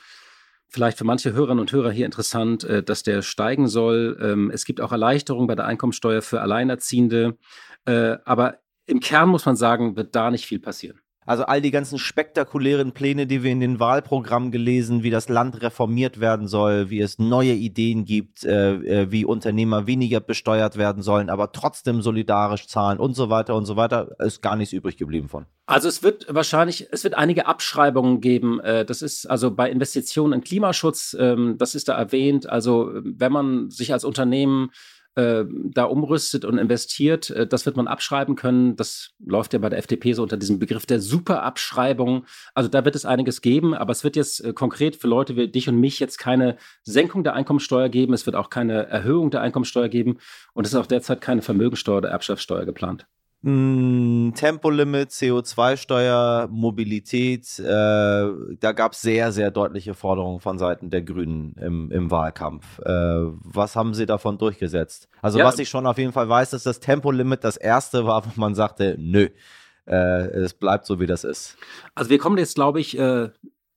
vielleicht 0.68 0.98
für 0.98 1.04
manche 1.04 1.32
Hörerinnen 1.32 1.60
und 1.60 1.72
Hörer 1.72 1.90
hier 1.90 2.06
interessant, 2.06 2.66
dass 2.86 3.02
der 3.02 3.22
steigen 3.22 3.66
soll. 3.68 4.18
Ähm, 4.20 4.50
es 4.50 4.64
gibt 4.64 4.80
auch 4.80 4.92
Erleichterungen 4.92 5.46
bei 5.46 5.54
der 5.54 5.64
Einkommensteuer 5.66 6.22
für 6.22 6.40
Alleinerziehende. 6.40 7.38
Aber 7.84 8.58
im 8.86 8.98
Kern 8.98 9.28
muss 9.28 9.46
man 9.46 9.54
sagen, 9.54 9.96
wird 9.96 10.16
da 10.16 10.32
nicht 10.32 10.44
viel 10.44 10.58
passieren. 10.58 11.00
Also 11.26 11.44
all 11.44 11.60
die 11.60 11.72
ganzen 11.72 11.98
spektakulären 11.98 12.92
Pläne, 12.92 13.26
die 13.26 13.42
wir 13.42 13.50
in 13.50 13.58
den 13.58 13.80
Wahlprogrammen 13.80 14.52
gelesen, 14.52 15.02
wie 15.02 15.10
das 15.10 15.28
Land 15.28 15.60
reformiert 15.60 16.20
werden 16.20 16.46
soll, 16.46 16.88
wie 16.88 17.00
es 17.00 17.18
neue 17.18 17.52
Ideen 17.52 18.04
gibt, 18.04 18.44
äh, 18.44 18.74
äh, 18.74 19.10
wie 19.10 19.24
Unternehmer 19.24 19.88
weniger 19.88 20.20
besteuert 20.20 20.76
werden 20.76 21.02
sollen, 21.02 21.28
aber 21.28 21.50
trotzdem 21.50 22.00
solidarisch 22.00 22.68
zahlen 22.68 22.98
und 22.98 23.14
so 23.14 23.28
weiter 23.28 23.56
und 23.56 23.66
so 23.66 23.76
weiter, 23.76 24.14
ist 24.20 24.40
gar 24.40 24.54
nichts 24.54 24.72
übrig 24.72 24.96
geblieben 24.96 25.28
von. 25.28 25.46
Also 25.66 25.88
es 25.88 26.04
wird 26.04 26.26
wahrscheinlich, 26.28 26.86
es 26.92 27.02
wird 27.02 27.14
einige 27.14 27.46
Abschreibungen 27.46 28.20
geben. 28.20 28.60
Äh, 28.60 28.84
das 28.84 29.02
ist 29.02 29.28
also 29.28 29.50
bei 29.50 29.68
Investitionen 29.68 30.32
in 30.32 30.40
Klimaschutz, 30.42 31.16
ähm, 31.18 31.56
das 31.58 31.74
ist 31.74 31.88
da 31.88 31.94
erwähnt. 31.98 32.48
Also 32.48 32.92
wenn 33.02 33.32
man 33.32 33.70
sich 33.70 33.92
als 33.92 34.04
Unternehmen 34.04 34.70
äh, 35.16 35.44
da 35.48 35.84
umrüstet 35.84 36.44
und 36.44 36.58
investiert, 36.58 37.30
äh, 37.30 37.46
das 37.46 37.66
wird 37.66 37.76
man 37.76 37.88
abschreiben 37.88 38.36
können. 38.36 38.76
Das 38.76 39.14
läuft 39.18 39.52
ja 39.54 39.58
bei 39.58 39.68
der 39.68 39.78
FDP 39.78 40.12
so 40.12 40.22
unter 40.22 40.36
diesem 40.36 40.58
Begriff 40.58 40.86
der 40.86 41.00
Superabschreibung. 41.00 42.26
Also 42.54 42.68
da 42.68 42.84
wird 42.84 42.94
es 42.94 43.04
einiges 43.04 43.40
geben, 43.40 43.74
aber 43.74 43.92
es 43.92 44.04
wird 44.04 44.14
jetzt 44.14 44.44
äh, 44.44 44.52
konkret 44.52 44.96
für 44.96 45.08
Leute 45.08 45.34
wie 45.36 45.48
dich 45.48 45.68
und 45.68 45.80
mich 45.80 46.00
jetzt 46.00 46.18
keine 46.18 46.56
Senkung 46.82 47.24
der 47.24 47.34
Einkommensteuer 47.34 47.88
geben. 47.88 48.12
Es 48.12 48.26
wird 48.26 48.36
auch 48.36 48.50
keine 48.50 48.86
Erhöhung 48.86 49.30
der 49.30 49.40
Einkommensteuer 49.40 49.88
geben 49.88 50.18
und 50.52 50.66
es 50.66 50.72
ist 50.72 50.78
auch 50.78 50.86
derzeit 50.86 51.20
keine 51.20 51.42
Vermögensteuer 51.42 51.98
oder 51.98 52.10
Erbschaftssteuer 52.10 52.66
geplant. 52.66 53.06
Tempolimit, 53.46 55.10
CO2-Steuer, 55.10 56.48
Mobilität, 56.50 57.60
äh, 57.60 57.64
da 57.64 58.72
gab 58.74 58.92
es 58.92 59.02
sehr, 59.02 59.30
sehr 59.30 59.52
deutliche 59.52 59.94
Forderungen 59.94 60.40
von 60.40 60.58
Seiten 60.58 60.90
der 60.90 61.02
Grünen 61.02 61.54
im, 61.60 61.92
im 61.92 62.10
Wahlkampf. 62.10 62.80
Äh, 62.80 62.90
was 63.44 63.76
haben 63.76 63.94
sie 63.94 64.04
davon 64.04 64.36
durchgesetzt? 64.38 65.08
Also, 65.22 65.38
ja. 65.38 65.44
was 65.44 65.60
ich 65.60 65.68
schon 65.68 65.86
auf 65.86 65.96
jeden 65.96 66.12
Fall 66.12 66.28
weiß, 66.28 66.54
ist, 66.54 66.66
dass 66.66 66.80
Tempolimit 66.80 67.44
das 67.44 67.56
erste 67.56 68.04
war, 68.04 68.26
wo 68.26 68.30
man 68.34 68.56
sagte, 68.56 68.96
nö, 68.98 69.28
äh, 69.86 69.94
es 69.94 70.52
bleibt 70.52 70.84
so, 70.84 70.98
wie 70.98 71.06
das 71.06 71.22
ist. 71.22 71.56
Also, 71.94 72.10
wir 72.10 72.18
kommen 72.18 72.38
jetzt, 72.38 72.56
glaube 72.56 72.80
ich, 72.80 72.98
äh, 72.98 73.28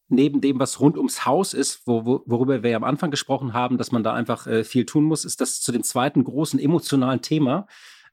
neben 0.08 0.42
dem, 0.42 0.60
was 0.60 0.80
rund 0.80 0.98
ums 0.98 1.28
Haus 1.28 1.54
ist, 1.54 1.86
wo, 1.86 2.08
wo, 2.08 2.24
worüber 2.26 2.64
wir 2.64 2.72
ja 2.72 2.78
am 2.78 2.84
Anfang 2.84 3.12
gesprochen 3.12 3.54
haben, 3.54 3.78
dass 3.78 3.92
man 3.92 4.02
da 4.02 4.14
einfach 4.16 4.48
äh, 4.48 4.64
viel 4.64 4.88
tun 4.88 5.04
muss, 5.04 5.26
ist 5.26 5.42
das 5.42 5.62
zu 5.62 5.72
dem 5.72 5.84
zweiten 5.84 6.24
großen 6.24 6.60
emotionalen 6.60 7.22
Thema 7.22 7.68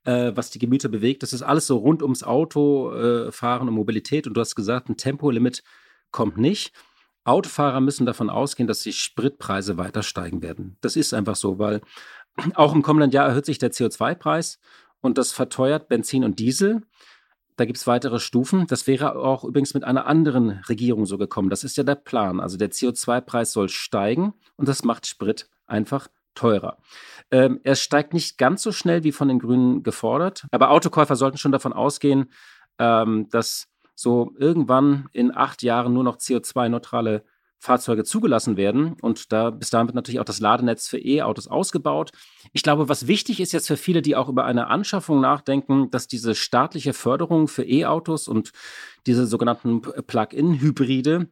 äh, 0.07 0.33
was 0.35 0.51
die 0.51 0.59
Gemüter 0.59 0.89
bewegt. 0.89 1.23
Das 1.23 1.33
ist 1.33 1.43
alles 1.43 1.67
so 1.67 1.77
rund 1.77 2.03
ums 2.03 2.23
Auto, 2.23 2.93
äh, 2.93 3.33
Fahren 3.33 3.69
und 3.69 3.75
Mobilität. 3.75 4.27
Und 4.27 4.35
du 4.35 4.41
hast 4.41 4.55
gesagt, 4.55 4.89
ein 4.89 4.97
Tempolimit 4.97 5.63
kommt 6.13 6.39
nicht. 6.39 6.73
Autofahrer 7.25 7.81
müssen 7.81 8.07
davon 8.07 8.31
ausgehen, 8.31 8.69
dass 8.69 8.81
die 8.81 8.93
Spritpreise 8.93 9.77
weiter 9.77 10.05
steigen 10.05 10.43
werden. 10.43 10.77
Das 10.81 10.95
ist 10.95 11.13
einfach 11.13 11.35
so, 11.35 11.59
weil 11.59 11.81
auch 12.55 12.73
im 12.75 12.83
kommenden 12.83 13.11
Jahr 13.11 13.27
erhöht 13.27 13.47
sich 13.47 13.59
der 13.59 13.73
CO2-Preis 13.73 14.61
und 15.01 15.19
das 15.19 15.33
verteuert 15.33 15.89
Benzin 15.89 16.23
und 16.23 16.39
Diesel. 16.39 16.83
Da 17.57 17.65
gibt 17.65 17.79
es 17.79 17.87
weitere 17.87 18.21
Stufen. 18.21 18.67
Das 18.69 18.87
wäre 18.87 19.17
auch 19.17 19.43
übrigens 19.43 19.75
mit 19.75 19.83
einer 19.83 20.07
anderen 20.07 20.63
Regierung 20.69 21.07
so 21.07 21.19
gekommen. 21.19 21.51
Das 21.51 21.65
ist 21.65 21.77
ja 21.77 21.83
der 21.83 21.95
Plan. 21.97 22.39
Also 22.39 22.59
der 22.59 22.71
CO2-Preis 22.71 23.53
soll 23.53 23.71
steigen 23.71 24.35
und 24.57 24.69
das 24.69 24.85
macht 24.85 25.07
Sprit 25.07 25.49
einfach 25.67 26.09
teurer. 26.37 26.79
Ähm, 27.31 27.61
er 27.65 27.75
steigt 27.75 28.15
nicht 28.15 28.39
ganz 28.39 28.63
so 28.63 28.71
schnell 28.71 29.03
wie 29.03 29.13
von 29.13 29.29
den 29.29 29.41
Grünen 29.41 29.83
gefordert, 29.83 30.47
aber 30.53 30.71
Autokäufer 30.71 31.17
sollten 31.17 31.39
schon 31.39 31.53
davon 31.53 31.73
ausgehen, 31.73 32.31
ähm, 32.79 33.29
dass 33.31 33.67
so 33.97 34.33
irgendwann 34.39 35.09
in 35.13 35.35
acht 35.35 35.63
Jahren 35.63 35.93
nur 35.93 36.05
noch 36.05 36.19
CO2-neutrale 36.19 37.25
Fahrzeuge 37.59 38.05
zugelassen 38.05 38.57
werden. 38.57 38.97
Und 39.01 39.33
da 39.33 39.51
bis 39.51 39.71
dahin 39.71 39.89
wird 39.89 39.95
natürlich 39.95 40.21
auch 40.21 40.25
das 40.25 40.41
Ladenetz 40.41 40.89
für 40.89 40.99
E-Autos 40.99 41.49
ausgebaut. 41.49 42.13
Ich 42.53 42.63
glaube, 42.63 42.89
was 42.89 43.07
wichtig 43.07 43.41
ist 43.41 43.53
jetzt 43.53 43.67
für 43.67 43.77
viele, 43.77 44.03
die 44.03 44.15
auch 44.15 44.29
über 44.29 44.45
eine 44.45 44.69
Anschaffung 44.69 45.21
nachdenken, 45.21 45.91
dass 45.91 46.07
diese 46.07 46.35
staatliche 46.35 46.93
Förderung 46.93 47.49
für 47.49 47.65
E-Autos 47.65 48.29
und 48.29 48.53
diese 49.07 49.27
sogenannten 49.27 49.81
Plug-in-Hybride, 49.81 51.29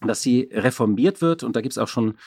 dass 0.00 0.20
sie 0.20 0.50
reformiert 0.52 1.20
wird. 1.22 1.42
Und 1.42 1.56
da 1.56 1.60
gibt 1.60 1.72
es 1.72 1.78
auch 1.78 1.88
schon 1.88 2.18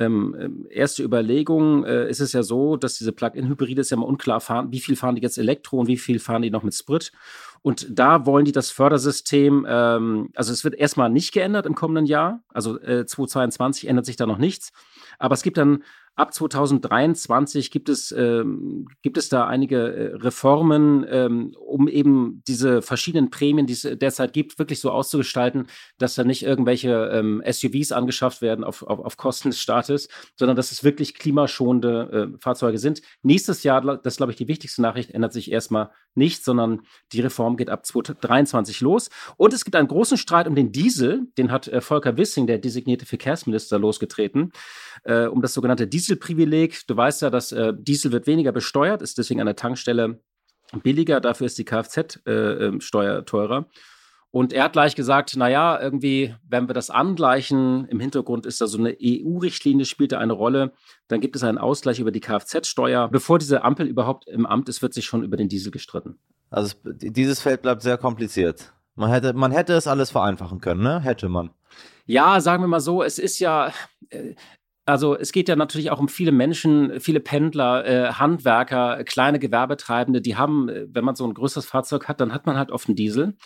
ähm, 0.00 0.34
ähm, 0.38 0.66
erste 0.70 1.02
Überlegung 1.02 1.84
äh, 1.84 2.08
ist 2.08 2.20
es 2.20 2.32
ja 2.32 2.42
so, 2.42 2.76
dass 2.76 2.98
diese 2.98 3.12
Plug-in-Hybride 3.12 3.82
ist 3.82 3.90
ja 3.90 3.96
mal 3.96 4.06
unklar 4.06 4.40
fahren, 4.40 4.72
wie 4.72 4.80
viel 4.80 4.96
fahren 4.96 5.14
die 5.14 5.22
jetzt 5.22 5.38
Elektro 5.38 5.78
und 5.78 5.86
wie 5.86 5.98
viel 5.98 6.18
fahren 6.18 6.42
die 6.42 6.50
noch 6.50 6.62
mit 6.62 6.74
Sprit. 6.74 7.12
Und 7.62 7.86
da 7.90 8.24
wollen 8.24 8.46
die 8.46 8.52
das 8.52 8.70
Fördersystem, 8.70 9.66
ähm, 9.68 10.30
also 10.34 10.52
es 10.52 10.64
wird 10.64 10.74
erstmal 10.74 11.10
nicht 11.10 11.32
geändert 11.32 11.66
im 11.66 11.74
kommenden 11.74 12.06
Jahr, 12.06 12.42
also 12.48 12.80
äh, 12.80 13.04
2022 13.04 13.86
ändert 13.86 14.06
sich 14.06 14.16
da 14.16 14.26
noch 14.26 14.38
nichts. 14.38 14.72
Aber 15.18 15.34
es 15.34 15.42
gibt 15.42 15.58
dann 15.58 15.84
ab 16.20 16.34
2023 16.34 17.70
gibt 17.70 17.88
es, 17.88 18.12
ähm, 18.12 18.86
gibt 19.02 19.16
es 19.16 19.28
da 19.28 19.46
einige 19.46 19.76
äh, 19.76 20.14
Reformen, 20.16 21.06
ähm, 21.08 21.54
um 21.58 21.88
eben 21.88 22.42
diese 22.46 22.82
verschiedenen 22.82 23.30
Prämien, 23.30 23.66
die 23.66 23.72
es 23.72 23.82
derzeit 23.82 24.32
gibt, 24.32 24.58
wirklich 24.58 24.80
so 24.80 24.90
auszugestalten, 24.90 25.66
dass 25.98 26.14
da 26.14 26.24
nicht 26.24 26.42
irgendwelche 26.42 27.10
ähm, 27.12 27.42
SUVs 27.50 27.92
angeschafft 27.92 28.42
werden 28.42 28.64
auf, 28.64 28.82
auf, 28.82 29.00
auf 29.00 29.16
Kosten 29.16 29.50
des 29.50 29.60
Staates, 29.60 30.08
sondern 30.36 30.56
dass 30.56 30.72
es 30.72 30.84
wirklich 30.84 31.14
klimaschonende 31.14 32.32
äh, 32.34 32.38
Fahrzeuge 32.38 32.78
sind. 32.78 33.00
Nächstes 33.22 33.62
Jahr, 33.62 33.80
das 33.80 34.14
ist, 34.14 34.16
glaube 34.18 34.32
ich, 34.32 34.38
die 34.38 34.48
wichtigste 34.48 34.82
Nachricht, 34.82 35.10
ändert 35.10 35.32
sich 35.32 35.50
erstmal 35.50 35.90
nichts, 36.14 36.44
sondern 36.44 36.82
die 37.12 37.20
Reform 37.20 37.56
geht 37.56 37.70
ab 37.70 37.86
2023 37.86 38.80
los. 38.80 39.10
Und 39.36 39.52
es 39.52 39.64
gibt 39.64 39.76
einen 39.76 39.88
großen 39.88 40.18
Streit 40.18 40.46
um 40.46 40.54
den 40.54 40.72
Diesel, 40.72 41.28
den 41.38 41.50
hat 41.50 41.68
äh, 41.68 41.80
Volker 41.80 42.16
Wissing, 42.16 42.46
der 42.46 42.58
designierte 42.58 43.06
Verkehrsminister, 43.06 43.78
losgetreten, 43.78 44.52
äh, 45.04 45.26
um 45.26 45.40
das 45.40 45.54
sogenannte 45.54 45.86
Diesel 45.86 46.09
Dieselprivileg. 46.10 46.86
Du 46.86 46.96
weißt 46.96 47.22
ja, 47.22 47.30
dass 47.30 47.52
äh, 47.52 47.72
Diesel 47.76 48.12
wird 48.12 48.26
weniger 48.26 48.52
besteuert, 48.52 49.02
ist 49.02 49.18
deswegen 49.18 49.40
an 49.40 49.46
der 49.46 49.56
Tankstelle 49.56 50.20
billiger, 50.82 51.20
dafür 51.20 51.46
ist 51.46 51.58
die 51.58 51.64
Kfz-Steuer 51.64 52.20
äh, 52.26 53.18
ähm, 53.18 53.26
teurer. 53.26 53.66
Und 54.32 54.52
er 54.52 54.64
hat 54.64 54.74
gleich 54.74 54.94
gesagt, 54.94 55.36
naja, 55.36 55.80
irgendwie, 55.80 56.36
wenn 56.48 56.68
wir 56.68 56.74
das 56.74 56.88
angleichen, 56.88 57.86
im 57.86 57.98
Hintergrund 57.98 58.46
ist 58.46 58.60
da 58.60 58.68
so 58.68 58.78
eine 58.78 58.96
EU-Richtlinie, 59.02 59.84
spielt 59.84 60.12
da 60.12 60.18
eine 60.18 60.32
Rolle, 60.32 60.72
dann 61.08 61.20
gibt 61.20 61.34
es 61.34 61.42
einen 61.42 61.58
Ausgleich 61.58 61.98
über 61.98 62.12
die 62.12 62.20
Kfz-Steuer. 62.20 63.08
Bevor 63.08 63.40
diese 63.40 63.64
Ampel 63.64 63.88
überhaupt 63.88 64.28
im 64.28 64.46
Amt 64.46 64.68
ist, 64.68 64.82
wird 64.82 64.94
sich 64.94 65.04
schon 65.04 65.24
über 65.24 65.36
den 65.36 65.48
Diesel 65.48 65.72
gestritten. 65.72 66.20
Also 66.48 66.76
dieses 66.84 67.40
Feld 67.40 67.62
bleibt 67.62 67.82
sehr 67.82 67.98
kompliziert. 67.98 68.72
Man 68.94 69.10
hätte, 69.10 69.32
man 69.32 69.50
hätte 69.50 69.72
es 69.72 69.88
alles 69.88 70.10
vereinfachen 70.10 70.60
können, 70.60 70.82
ne? 70.82 71.00
Hätte 71.00 71.28
man. 71.28 71.50
Ja, 72.06 72.40
sagen 72.40 72.62
wir 72.62 72.68
mal 72.68 72.80
so, 72.80 73.02
es 73.02 73.18
ist 73.18 73.38
ja, 73.40 73.72
äh, 74.10 74.34
also 74.86 75.16
es 75.16 75.32
geht 75.32 75.48
ja 75.48 75.56
natürlich 75.56 75.90
auch 75.90 76.00
um 76.00 76.08
viele 76.08 76.32
Menschen, 76.32 77.00
viele 77.00 77.20
Pendler, 77.20 77.86
äh, 77.86 78.12
Handwerker, 78.12 79.04
kleine 79.04 79.38
Gewerbetreibende, 79.38 80.20
die 80.20 80.36
haben, 80.36 80.68
äh, 80.68 80.86
wenn 80.88 81.04
man 81.04 81.14
so 81.14 81.24
ein 81.26 81.34
größeres 81.34 81.66
Fahrzeug 81.66 82.08
hat, 82.08 82.20
dann 82.20 82.32
hat 82.32 82.46
man 82.46 82.56
halt 82.56 82.70
oft 82.70 82.88
einen 82.88 82.96
Diesel. 82.96 83.36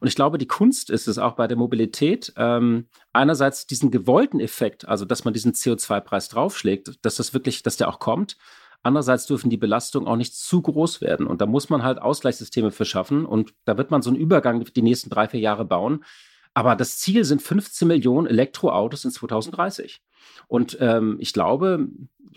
Und 0.00 0.08
ich 0.08 0.16
glaube, 0.16 0.36
die 0.36 0.48
Kunst 0.48 0.90
ist 0.90 1.06
es 1.06 1.18
auch 1.18 1.34
bei 1.34 1.46
der 1.46 1.56
Mobilität, 1.56 2.32
ähm, 2.36 2.88
einerseits 3.12 3.68
diesen 3.68 3.92
gewollten 3.92 4.40
Effekt, 4.40 4.88
also 4.88 5.04
dass 5.04 5.24
man 5.24 5.32
diesen 5.32 5.52
CO2-Preis 5.52 6.28
draufschlägt, 6.28 6.98
dass 7.02 7.16
das 7.16 7.34
wirklich, 7.34 7.62
dass 7.62 7.76
der 7.76 7.88
auch 7.88 8.00
kommt. 8.00 8.36
Andererseits 8.82 9.26
dürfen 9.26 9.48
die 9.48 9.56
Belastungen 9.56 10.08
auch 10.08 10.16
nicht 10.16 10.34
zu 10.34 10.60
groß 10.60 11.02
werden. 11.02 11.28
Und 11.28 11.40
da 11.40 11.46
muss 11.46 11.70
man 11.70 11.84
halt 11.84 12.02
Ausgleichssysteme 12.02 12.72
für 12.72 12.84
schaffen. 12.84 13.24
Und 13.24 13.54
da 13.64 13.78
wird 13.78 13.92
man 13.92 14.02
so 14.02 14.10
einen 14.10 14.18
Übergang 14.18 14.64
die 14.64 14.82
nächsten 14.82 15.08
drei, 15.08 15.28
vier 15.28 15.38
Jahre 15.38 15.64
bauen. 15.64 16.04
Aber 16.52 16.74
das 16.74 16.98
Ziel 16.98 17.24
sind 17.24 17.40
15 17.40 17.86
Millionen 17.86 18.26
Elektroautos 18.26 19.04
in 19.04 19.12
2030. 19.12 20.02
Und 20.48 20.76
ähm, 20.80 21.16
ich 21.20 21.32
glaube, 21.32 21.88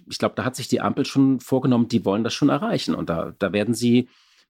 ich 0.09 0.17
glaube, 0.17 0.35
da 0.35 0.45
hat 0.45 0.55
sich 0.55 0.67
die 0.67 0.81
Ampel 0.81 1.05
schon 1.05 1.39
vorgenommen, 1.39 1.87
die 1.87 2.05
wollen 2.05 2.23
das 2.23 2.33
schon 2.33 2.49
erreichen. 2.49 2.95
Und 2.95 3.09
da, 3.09 3.33
da 3.39 3.53
werden 3.53 3.73
sie, 3.73 4.07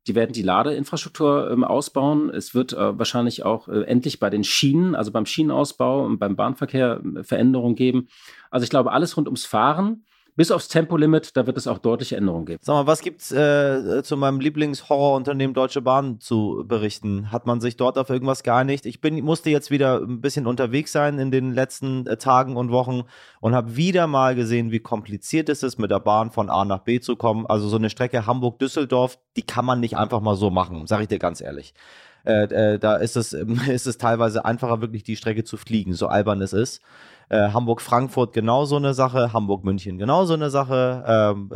die 0.08 0.16
werden 0.16 0.34
die 0.34 0.42
Ladeinfrastruktur 0.42 1.50
ähm, 1.52 1.64
ausbauen. 1.64 2.30
Es 2.30 2.54
wird 2.54 2.74
äh, 2.74 2.98
wahrscheinlich 2.98 3.44
auch 3.44 3.68
äh, 3.68 3.84
endlich 3.84 4.20
bei 4.20 4.30
den 4.30 4.44
Schienen, 4.44 4.96
also 4.96 5.12
beim 5.12 5.26
Schienenausbau 5.26 6.06
und 6.06 6.20
beim 6.20 6.36
Bahnverkehr 6.36 7.02
äh, 7.18 7.24
Veränderungen 7.24 7.76
geben. 7.76 8.08
Also 8.52 8.64
ich 8.64 8.70
glaube, 8.70 8.92
alles 8.92 9.18
rund 9.18 9.28
ums 9.28 9.46
Fahren 9.46 10.06
bis 10.36 10.52
aufs 10.52 10.68
Tempolimit, 10.68 11.38
da 11.38 11.48
wird 11.48 11.58
es 11.58 11.68
auch 11.68 11.78
deutliche 11.78 12.18
Änderungen 12.18 12.46
geben. 12.46 12.60
Sag 12.62 12.74
mal, 12.74 12.88
was 12.88 13.02
gibt's 13.02 13.32
äh, 13.32 14.04
zu 14.04 14.18
meinem 14.18 14.40
Lieblingshorrorunternehmen 14.40 15.54
Deutsche 15.54 15.82
Bahn 15.82 16.20
zu 16.20 16.66
berichten? 16.68 17.32
Hat 17.32 17.46
man 17.46 17.62
sich 17.62 17.78
dort 17.78 17.98
auf 17.98 18.10
irgendwas 18.10 18.44
geeinigt? 18.44 18.86
Ich 18.86 19.00
bin, 19.00 19.24
musste 19.24 19.50
jetzt 19.50 19.72
wieder 19.72 20.02
ein 20.02 20.20
bisschen 20.20 20.46
unterwegs 20.46 20.92
sein 20.92 21.20
in 21.20 21.32
den 21.32 21.54
letzten 21.54 22.06
äh, 22.08 22.18
Tagen 22.18 22.58
und 22.58 22.72
Wochen 22.72 23.04
und 23.40 23.56
habe 23.56 23.78
wieder 23.78 24.08
mal 24.08 24.36
gesehen, 24.36 24.72
wie 24.72 24.80
kompliziert 24.80 25.48
es 25.48 25.64
ist, 25.64 25.78
mit 25.78 25.92
der 25.92 26.00
Bahn 26.00 26.32
von 26.32 26.50
A 26.50 26.66
nach 26.66 26.80
B 26.80 27.00
zu 27.00 27.16
kommen. 27.16 27.46
Also 27.46 27.70
so 27.70 27.78
eine 27.78 27.90
Strecke 27.90 28.26
Hamburg-Düsseldorf, 28.26 29.18
die 29.38 29.44
kann 29.44 29.66
man 29.66 29.80
nicht 29.80 29.98
einfach 29.98 30.20
mal 30.20 30.36
so 30.36 30.50
machen, 30.50 30.86
sage 30.88 31.04
ich 31.04 31.10
dir 31.10 31.20
ganz 31.20 31.40
ehrlich. 31.40 31.74
Äh, 32.26 32.74
äh, 32.74 32.80
da 32.80 32.96
ist 32.98 33.16
es, 33.16 33.34
ist 33.68 33.88
es 33.88 33.98
teilweise 33.98 34.44
einfacher, 34.46 34.82
wirklich 34.82 35.04
die 35.04 35.16
Strecke 35.16 35.44
zu 35.44 35.58
fliegen, 35.58 35.94
so 35.94 36.08
albern 36.08 36.42
es 36.42 36.54
ist. 36.54 36.82
Äh, 37.30 37.50
Hamburg-Frankfurt 37.50 38.34
genauso 38.34 38.76
eine 38.76 38.94
Sache, 38.94 39.34
Hamburg-München 39.34 39.98
genauso 39.98 40.34
eine 40.34 40.50
Sache. 40.50 41.04
Ähm, 41.08 41.50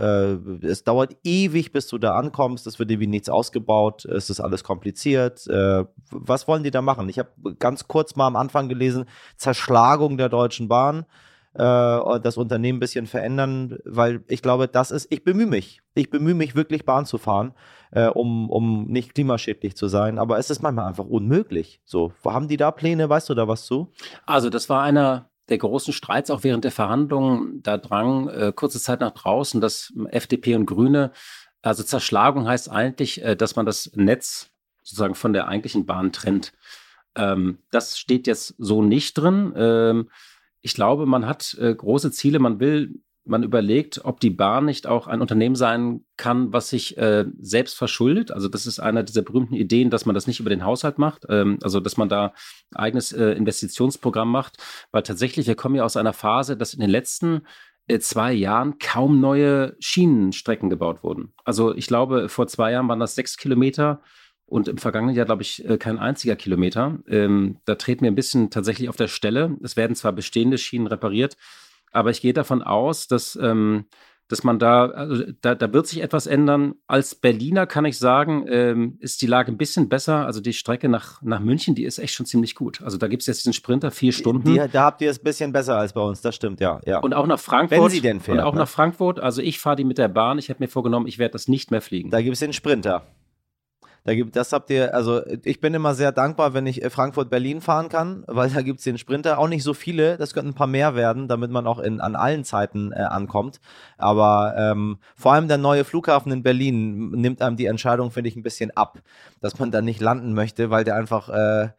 äh, 0.61 0.65
es 0.67 0.83
dauert 0.83 1.15
ewig, 1.23 1.71
bis 1.71 1.87
du 1.87 1.97
da 1.97 2.15
ankommst. 2.15 2.67
Es 2.67 2.79
wird 2.79 2.91
irgendwie 2.91 3.07
nichts 3.07 3.29
ausgebaut. 3.29 4.05
Es 4.05 4.29
ist 4.29 4.39
alles 4.39 4.63
kompliziert. 4.63 5.47
Äh, 5.47 5.85
was 6.11 6.47
wollen 6.47 6.63
die 6.63 6.71
da 6.71 6.81
machen? 6.81 7.09
Ich 7.09 7.19
habe 7.19 7.29
ganz 7.59 7.87
kurz 7.87 8.15
mal 8.15 8.27
am 8.27 8.35
Anfang 8.35 8.69
gelesen, 8.69 9.05
Zerschlagung 9.37 10.17
der 10.17 10.29
Deutschen 10.29 10.67
Bahn 10.67 11.05
äh, 11.53 12.19
das 12.19 12.37
Unternehmen 12.37 12.77
ein 12.77 12.79
bisschen 12.79 13.07
verändern, 13.07 13.77
weil 13.83 14.23
ich 14.27 14.41
glaube, 14.41 14.67
das 14.67 14.91
ist, 14.91 15.07
ich 15.11 15.23
bemühe 15.23 15.47
mich. 15.47 15.81
Ich 15.95 16.09
bemühe 16.09 16.35
mich 16.35 16.55
wirklich 16.55 16.85
Bahn 16.85 17.05
zu 17.05 17.17
fahren, 17.17 17.53
äh, 17.91 18.07
um, 18.07 18.49
um 18.49 18.85
nicht 18.85 19.15
klimaschädlich 19.15 19.75
zu 19.75 19.87
sein, 19.87 20.19
aber 20.19 20.37
es 20.37 20.49
ist 20.49 20.61
manchmal 20.61 20.85
einfach 20.85 21.05
unmöglich. 21.05 21.81
So, 21.85 22.13
haben 22.23 22.47
die 22.47 22.57
da 22.57 22.71
Pläne? 22.71 23.09
Weißt 23.09 23.29
du 23.29 23.33
da 23.33 23.47
was 23.47 23.65
zu? 23.65 23.91
Also, 24.25 24.49
das 24.49 24.69
war 24.69 24.83
einer 24.83 25.29
der 25.49 25.57
großen 25.57 25.93
Streits 25.93 26.29
auch 26.29 26.43
während 26.43 26.63
der 26.63 26.71
Verhandlungen. 26.71 27.61
Da 27.63 27.77
drang 27.77 28.27
äh, 28.29 28.53
kurze 28.55 28.79
Zeit 28.79 28.99
nach 29.01 29.11
draußen, 29.11 29.61
dass 29.61 29.93
FDP 30.09 30.55
und 30.55 30.65
Grüne, 30.65 31.11
also 31.61 31.83
Zerschlagung 31.83 32.47
heißt 32.47 32.69
eigentlich, 32.69 33.23
äh, 33.23 33.35
dass 33.35 33.55
man 33.55 33.65
das 33.65 33.91
Netz 33.95 34.51
sozusagen 34.83 35.15
von 35.15 35.33
der 35.33 35.47
eigentlichen 35.47 35.85
Bahn 35.85 36.11
trennt. 36.11 36.53
Ähm, 37.15 37.59
das 37.71 37.99
steht 37.99 38.27
jetzt 38.27 38.55
so 38.57 38.81
nicht 38.81 39.13
drin. 39.15 39.53
Ähm, 39.55 40.09
ich 40.61 40.73
glaube, 40.73 41.05
man 41.05 41.25
hat 41.25 41.55
äh, 41.59 41.73
große 41.73 42.11
Ziele. 42.11 42.39
Man 42.39 42.59
will 42.59 43.01
man 43.25 43.43
überlegt, 43.43 44.03
ob 44.05 44.19
die 44.19 44.29
Bahn 44.29 44.65
nicht 44.65 44.87
auch 44.87 45.07
ein 45.07 45.21
Unternehmen 45.21 45.55
sein 45.55 46.05
kann, 46.17 46.51
was 46.51 46.69
sich 46.69 46.97
äh, 46.97 47.25
selbst 47.39 47.77
verschuldet. 47.77 48.31
Also 48.31 48.47
das 48.47 48.65
ist 48.65 48.79
einer 48.79 49.03
dieser 49.03 49.21
berühmten 49.21 49.55
Ideen, 49.55 49.89
dass 49.89 50.05
man 50.05 50.15
das 50.15 50.25
nicht 50.25 50.39
über 50.39 50.49
den 50.49 50.63
Haushalt 50.63 50.97
macht, 50.97 51.25
ähm, 51.29 51.59
also 51.61 51.79
dass 51.79 51.97
man 51.97 52.09
da 52.09 52.33
eigenes 52.73 53.11
äh, 53.11 53.31
Investitionsprogramm 53.31 54.31
macht, 54.31 54.57
weil 54.91 55.03
tatsächlich 55.03 55.47
wir 55.47 55.55
kommen 55.55 55.75
ja 55.75 55.83
aus 55.83 55.97
einer 55.97 56.13
Phase, 56.13 56.57
dass 56.57 56.73
in 56.73 56.79
den 56.79 56.89
letzten 56.89 57.41
äh, 57.87 57.99
zwei 57.99 58.33
Jahren 58.33 58.79
kaum 58.79 59.19
neue 59.19 59.75
Schienenstrecken 59.79 60.69
gebaut 60.69 61.03
wurden. 61.03 61.33
Also 61.43 61.75
ich 61.75 61.87
glaube, 61.87 62.29
vor 62.29 62.47
zwei 62.47 62.71
Jahren 62.71 62.87
waren 62.87 62.99
das 62.99 63.15
sechs 63.15 63.37
Kilometer 63.37 64.01
und 64.45 64.67
im 64.67 64.77
vergangenen 64.77 65.15
Jahr, 65.15 65.25
glaube 65.25 65.43
ich, 65.43 65.67
äh, 65.67 65.77
kein 65.77 65.99
einziger 65.99 66.35
Kilometer. 66.35 66.99
Ähm, 67.07 67.57
da 67.65 67.75
treten 67.75 68.01
wir 68.03 68.11
ein 68.11 68.15
bisschen 68.15 68.49
tatsächlich 68.49 68.89
auf 68.89 68.95
der 68.95 69.07
Stelle. 69.07 69.57
Es 69.63 69.77
werden 69.77 69.95
zwar 69.95 70.11
bestehende 70.11 70.57
Schienen 70.57 70.87
repariert, 70.87 71.37
aber 71.91 72.09
ich 72.09 72.21
gehe 72.21 72.33
davon 72.33 72.61
aus, 72.61 73.07
dass, 73.07 73.37
ähm, 73.41 73.85
dass 74.27 74.43
man 74.43 74.59
da, 74.59 74.85
also 74.85 75.23
da, 75.41 75.55
da 75.55 75.73
wird 75.73 75.87
sich 75.87 76.01
etwas 76.01 76.27
ändern. 76.27 76.75
Als 76.87 77.15
Berliner 77.15 77.65
kann 77.65 77.85
ich 77.85 77.97
sagen, 77.97 78.45
ähm, 78.47 78.97
ist 78.99 79.21
die 79.23 79.25
Lage 79.25 79.51
ein 79.51 79.57
bisschen 79.57 79.89
besser. 79.89 80.25
Also 80.25 80.39
die 80.39 80.53
Strecke 80.53 80.87
nach, 80.87 81.21
nach 81.23 81.39
München, 81.39 81.73
die 81.73 81.83
ist 81.83 81.97
echt 81.97 82.13
schon 82.13 82.27
ziemlich 82.27 82.53
gut. 82.53 82.81
Also 82.83 82.97
da 82.97 83.07
gibt 83.07 83.23
es 83.23 83.27
jetzt 83.27 83.39
diesen 83.39 83.53
Sprinter, 83.53 83.89
vier 83.89 84.11
Stunden. 84.11 84.53
Die, 84.53 84.61
da 84.71 84.83
habt 84.83 85.01
ihr 85.01 85.09
es 85.09 85.19
ein 85.19 85.23
bisschen 85.23 85.51
besser 85.51 85.77
als 85.77 85.93
bei 85.93 86.01
uns, 86.01 86.21
das 86.21 86.35
stimmt, 86.35 86.59
ja. 86.59 86.79
ja. 86.85 86.99
Und 86.99 87.13
auch 87.13 87.25
nach 87.25 87.39
Frankfurt. 87.39 87.81
Wenn 87.81 87.89
sie 87.89 88.01
denn 88.01 88.19
fährt. 88.19 88.37
Und 88.37 88.43
auch 88.43 88.53
ne? 88.53 88.59
nach 88.59 88.69
Frankfurt. 88.69 89.19
Also 89.19 89.41
ich 89.41 89.59
fahre 89.59 89.77
die 89.77 89.83
mit 89.83 89.97
der 89.97 90.09
Bahn. 90.09 90.37
Ich 90.37 90.49
habe 90.49 90.63
mir 90.63 90.67
vorgenommen, 90.67 91.07
ich 91.07 91.17
werde 91.17 91.31
das 91.31 91.47
nicht 91.47 91.71
mehr 91.71 91.81
fliegen. 91.81 92.11
Da 92.11 92.21
gibt 92.21 92.33
es 92.33 92.39
den 92.39 92.53
Sprinter. 92.53 93.07
Da 94.03 94.15
gibt, 94.15 94.35
das 94.35 94.53
habt 94.53 94.69
ihr, 94.69 94.93
also 94.93 95.21
ich 95.43 95.59
bin 95.59 95.73
immer 95.73 95.93
sehr 95.93 96.11
dankbar, 96.11 96.53
wenn 96.53 96.65
ich 96.65 96.83
äh, 96.83 96.89
Frankfurt-Berlin 96.89 97.61
fahren 97.61 97.89
kann, 97.89 98.23
weil 98.27 98.49
da 98.49 98.61
gibt 98.61 98.79
es 98.79 98.83
den 98.83 98.97
Sprinter. 98.97 99.37
Auch 99.39 99.47
nicht 99.47 99.63
so 99.63 99.73
viele, 99.73 100.17
das 100.17 100.33
könnten 100.33 100.51
ein 100.51 100.55
paar 100.55 100.67
mehr 100.67 100.95
werden, 100.95 101.27
damit 101.27 101.51
man 101.51 101.67
auch 101.67 101.79
in, 101.79 102.01
an 102.01 102.15
allen 102.15 102.43
Zeiten 102.43 102.91
äh, 102.91 103.01
ankommt. 103.01 103.59
Aber 103.97 104.55
ähm, 104.57 104.99
vor 105.15 105.33
allem 105.33 105.47
der 105.47 105.57
neue 105.57 105.83
Flughafen 105.83 106.31
in 106.31 106.43
Berlin 106.43 107.11
nimmt 107.11 107.41
einem 107.41 107.57
die 107.57 107.65
Entscheidung, 107.65 108.11
finde 108.11 108.29
ich, 108.29 108.35
ein 108.35 108.43
bisschen 108.43 108.71
ab, 108.75 108.99
dass 109.41 109.59
man 109.59 109.71
da 109.71 109.81
nicht 109.81 110.01
landen 110.01 110.33
möchte, 110.33 110.69
weil 110.69 110.83
der 110.83 110.95
einfach 110.95 111.29
äh, 111.29 111.69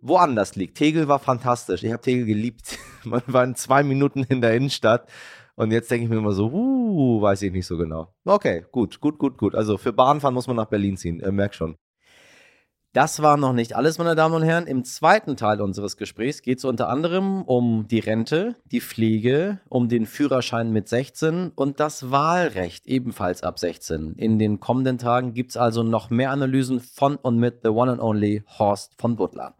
woanders 0.00 0.56
liegt. 0.56 0.76
Tegel 0.76 1.08
war 1.08 1.18
fantastisch. 1.18 1.82
Ich 1.82 1.92
habe 1.92 2.02
Tegel 2.02 2.26
geliebt. 2.26 2.78
man 3.04 3.22
war 3.26 3.44
in 3.44 3.54
zwei 3.54 3.82
Minuten 3.82 4.24
in 4.24 4.40
der 4.40 4.54
Innenstadt. 4.54 5.08
Und 5.54 5.70
jetzt 5.70 5.90
denke 5.90 6.04
ich 6.04 6.10
mir 6.10 6.16
immer 6.16 6.32
so, 6.32 6.50
uh, 6.50 7.20
weiß 7.20 7.42
ich 7.42 7.52
nicht 7.52 7.66
so 7.66 7.76
genau. 7.76 8.14
Okay, 8.24 8.64
gut, 8.72 9.00
gut, 9.00 9.18
gut, 9.18 9.36
gut. 9.38 9.54
Also 9.54 9.76
für 9.76 9.92
Bahnfahren 9.92 10.34
muss 10.34 10.46
man 10.46 10.56
nach 10.56 10.66
Berlin 10.66 10.96
ziehen, 10.96 11.20
äh, 11.20 11.30
merk 11.30 11.54
schon. 11.54 11.76
Das 12.94 13.22
war 13.22 13.38
noch 13.38 13.54
nicht 13.54 13.74
alles, 13.74 13.96
meine 13.96 14.14
Damen 14.14 14.34
und 14.34 14.42
Herren. 14.42 14.66
Im 14.66 14.84
zweiten 14.84 15.34
Teil 15.38 15.62
unseres 15.62 15.96
Gesprächs 15.96 16.42
geht 16.42 16.58
es 16.58 16.66
unter 16.66 16.90
anderem 16.90 17.40
um 17.40 17.88
die 17.88 18.00
Rente, 18.00 18.54
die 18.70 18.82
Pflege, 18.82 19.60
um 19.70 19.88
den 19.88 20.04
Führerschein 20.04 20.70
mit 20.72 20.90
16 20.90 21.52
und 21.54 21.80
das 21.80 22.10
Wahlrecht 22.10 22.86
ebenfalls 22.86 23.44
ab 23.44 23.58
16. 23.58 24.16
In 24.18 24.38
den 24.38 24.60
kommenden 24.60 24.98
Tagen 24.98 25.32
gibt 25.32 25.52
es 25.52 25.56
also 25.56 25.82
noch 25.82 26.10
mehr 26.10 26.32
Analysen 26.32 26.80
von 26.80 27.16
und 27.16 27.38
mit 27.38 27.60
The 27.62 27.70
One 27.70 27.92
and 27.92 28.02
Only 28.02 28.44
Horst 28.58 28.92
von 28.98 29.16
Butler. 29.16 29.54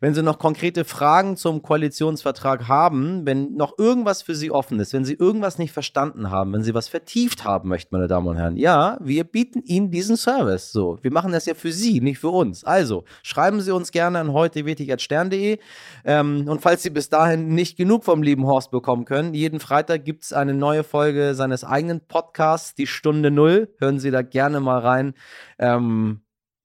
Wenn 0.00 0.14
Sie 0.14 0.22
noch 0.22 0.38
konkrete 0.38 0.86
Fragen 0.86 1.36
zum 1.36 1.60
Koalitionsvertrag 1.60 2.66
haben, 2.66 3.26
wenn 3.26 3.56
noch 3.56 3.78
irgendwas 3.78 4.22
für 4.22 4.34
Sie 4.34 4.50
offen 4.50 4.80
ist, 4.80 4.94
wenn 4.94 5.04
Sie 5.04 5.12
irgendwas 5.12 5.58
nicht 5.58 5.72
verstanden 5.72 6.30
haben, 6.30 6.54
wenn 6.54 6.62
Sie 6.62 6.72
was 6.72 6.88
vertieft 6.88 7.44
haben 7.44 7.68
möchten, 7.68 7.94
meine 7.94 8.08
Damen 8.08 8.28
und 8.28 8.38
Herren, 8.38 8.56
ja, 8.56 8.96
wir 9.02 9.24
bieten 9.24 9.62
Ihnen 9.66 9.90
diesen 9.90 10.16
Service. 10.16 10.72
So, 10.72 10.98
wir 11.02 11.12
machen 11.12 11.32
das 11.32 11.44
ja 11.44 11.52
für 11.52 11.72
Sie, 11.72 12.00
nicht 12.00 12.18
für 12.18 12.30
uns. 12.30 12.64
Also, 12.70 13.04
schreiben 13.24 13.60
Sie 13.60 13.72
uns 13.72 13.90
gerne 13.90 14.20
an 14.20 14.32
heute.stern.de. 14.32 15.58
Ähm, 16.04 16.48
und 16.48 16.62
falls 16.62 16.82
Sie 16.82 16.90
bis 16.90 17.08
dahin 17.08 17.48
nicht 17.54 17.76
genug 17.76 18.04
vom 18.04 18.22
lieben 18.22 18.46
Horst 18.46 18.70
bekommen 18.70 19.04
können, 19.04 19.34
jeden 19.34 19.58
Freitag 19.58 20.04
gibt 20.04 20.22
es 20.22 20.32
eine 20.32 20.54
neue 20.54 20.84
Folge 20.84 21.34
seines 21.34 21.64
eigenen 21.64 22.00
Podcasts, 22.00 22.74
die 22.74 22.86
Stunde 22.86 23.32
Null. 23.32 23.74
Hören 23.78 23.98
Sie 23.98 24.12
da 24.12 24.22
gerne 24.22 24.60
mal 24.60 24.78
rein. 24.78 25.14
Ähm, 25.58 26.20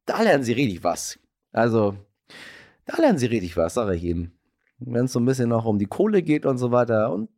da 0.06 0.22
lernen 0.22 0.44
Sie 0.44 0.54
richtig 0.54 0.84
was. 0.84 1.18
Also, 1.52 1.96
da 2.86 2.98
lernen 3.02 3.18
Sie 3.18 3.26
richtig 3.26 3.58
was, 3.58 3.74
sage 3.74 3.96
ich 3.96 4.04
Ihnen. 4.04 4.32
Wenn 4.78 5.06
es 5.06 5.14
so 5.14 5.20
ein 5.20 5.26
bisschen 5.26 5.50
noch 5.50 5.66
um 5.66 5.80
die 5.80 5.88
Kohle 5.88 6.22
geht 6.22 6.46
und 6.46 6.60
so 6.60 6.72
weiter. 6.72 7.12
Und 7.12 7.30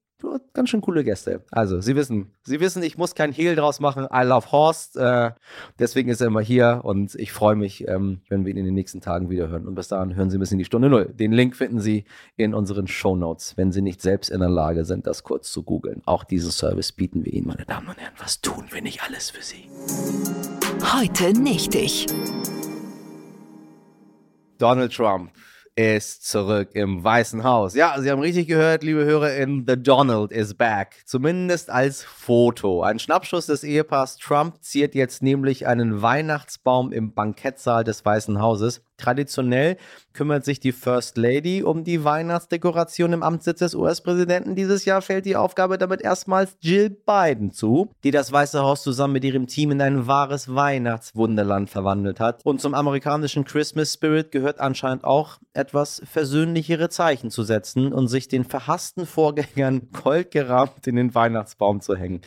ganz 0.54 0.70
schön 0.70 0.82
coole 0.82 1.04
Gäste. 1.04 1.44
Also, 1.52 1.80
Sie 1.82 1.96
wissen, 1.96 2.32
Sie 2.44 2.60
wissen, 2.60 2.82
ich 2.84 2.98
muss 2.98 3.16
kein 3.16 3.32
Hehl 3.32 3.56
draus 3.56 3.80
machen. 3.80 4.08
I 4.12 4.24
love 4.24 4.52
Horst. 4.52 4.98
Äh, 4.98 5.32
deswegen 5.80 6.10
ist 6.10 6.22
er 6.22 6.28
immer 6.28 6.42
hier 6.42 6.82
und 6.84 7.16
ich 7.16 7.32
freue 7.32 7.56
mich, 7.56 7.88
ähm, 7.88 8.22
wenn 8.30 8.46
wir 8.46 8.52
ihn 8.52 8.58
in 8.58 8.66
den 8.66 8.74
nächsten 8.74 9.02
Tagen 9.02 9.30
wieder 9.30 9.48
hören. 9.48 9.68
Und 9.68 9.76
bis 9.76 9.88
dahin 9.88 10.16
hören 10.16 10.30
Sie 10.30 10.38
ein 10.38 10.40
bisschen 10.40 10.58
die 10.58 10.66
Stunde 10.66 10.90
Null. 10.90 11.14
Den 11.14 11.32
Link 11.32 11.56
finden 11.56 11.80
Sie 11.80 12.06
in 12.36 12.54
unseren 12.54 12.88
Show 12.88 13.16
Notes, 13.16 13.56
wenn 13.58 13.72
Sie 13.72 13.82
nicht 13.82 14.02
selbst 14.02 14.30
in 14.30 14.40
der 14.40 14.50
Lage 14.50 14.86
sind, 14.86 15.08
das 15.08 15.24
kurz 15.24 15.52
zu 15.52 15.64
googeln. 15.64 16.02
Auch 16.06 16.24
diesen 16.24 16.52
Service 16.52 16.92
bieten 16.92 17.24
wir 17.24 17.34
Ihnen, 17.34 17.48
meine 17.48 17.66
Damen 17.66 17.88
und 17.88 17.98
Herren. 17.98 18.14
Was 18.18 18.42
tun 18.42 18.66
wir 18.72 18.82
nicht 18.82 19.04
alles 19.04 19.30
für 19.30 19.44
Sie? 19.44 19.70
Heute 20.94 21.40
nicht 21.40 21.76
ich. 21.76 22.08
Donald 24.58 24.92
Trump 24.92 25.32
ist 25.78 26.28
zurück 26.28 26.70
im 26.74 27.04
Weißen 27.04 27.44
Haus. 27.44 27.76
Ja, 27.76 28.02
Sie 28.02 28.10
haben 28.10 28.20
richtig 28.20 28.48
gehört, 28.48 28.82
liebe 28.82 29.06
HörerInnen, 29.06 29.64
The 29.68 29.76
Donald 29.82 30.32
is 30.32 30.56
back. 30.56 31.04
Zumindest 31.06 31.70
als 31.70 32.04
Foto. 32.04 32.82
Ein 32.82 32.98
Schnappschuss 32.98 33.46
des 33.46 33.64
Ehepaars 33.64 34.18
Trump 34.18 34.56
ziert 34.62 34.96
jetzt 34.96 35.22
nämlich 35.22 35.68
einen 35.68 36.02
Weihnachtsbaum 36.02 36.92
im 36.92 37.14
Bankettsaal 37.14 37.84
des 37.84 38.04
Weißen 38.04 38.42
Hauses. 38.42 38.82
Traditionell 38.98 39.78
kümmert 40.14 40.44
sich 40.44 40.60
die 40.60 40.72
First 40.72 41.16
Lady 41.18 41.62
um 41.62 41.84
die 41.84 42.04
Weihnachtsdekoration 42.04 43.14
im 43.14 43.22
Amtssitz 43.22 43.60
des 43.60 43.76
US-Präsidenten. 43.76 44.56
Dieses 44.56 44.86
Jahr 44.86 45.04
fällt 45.04 45.28
die 45.28 45.36
Aufgabe 45.36 45.78
damit 45.78 46.02
erstmals 46.02 46.58
Jill 46.60 46.90
Biden 46.90 47.52
zu, 47.52 47.92
die 48.04 48.10
das 48.10 48.32
Weiße 48.32 48.60
Haus 48.62 48.82
zusammen 48.82 49.14
mit 49.14 49.24
ihrem 49.24 49.46
Team 49.46 49.70
in 49.70 49.82
ein 49.82 50.08
wahres 50.08 50.54
Weihnachtswunderland 50.54 51.70
verwandelt 51.70 52.20
hat. 52.20 52.44
Und 52.44 52.60
zum 52.60 52.74
amerikanischen 52.74 53.46
Christmas 53.46 53.94
Spirit 53.94 54.32
gehört 54.32 54.60
anscheinend 54.60 55.04
auch 55.04 55.38
etwas 55.54 56.02
versöhnlichere 56.06 56.90
Zeichen 56.90 57.30
zu 57.30 57.44
setzen 57.44 57.94
und 57.94 58.08
sich 58.08 58.28
den 58.28 58.44
verhassten 58.44 59.06
Vorgängern 59.06 59.90
goldgerahmt 60.04 60.88
in 60.88 60.96
den 60.96 61.14
Weihnachtsbaum 61.14 61.82
zu 61.82 61.96
hängen. 61.96 62.22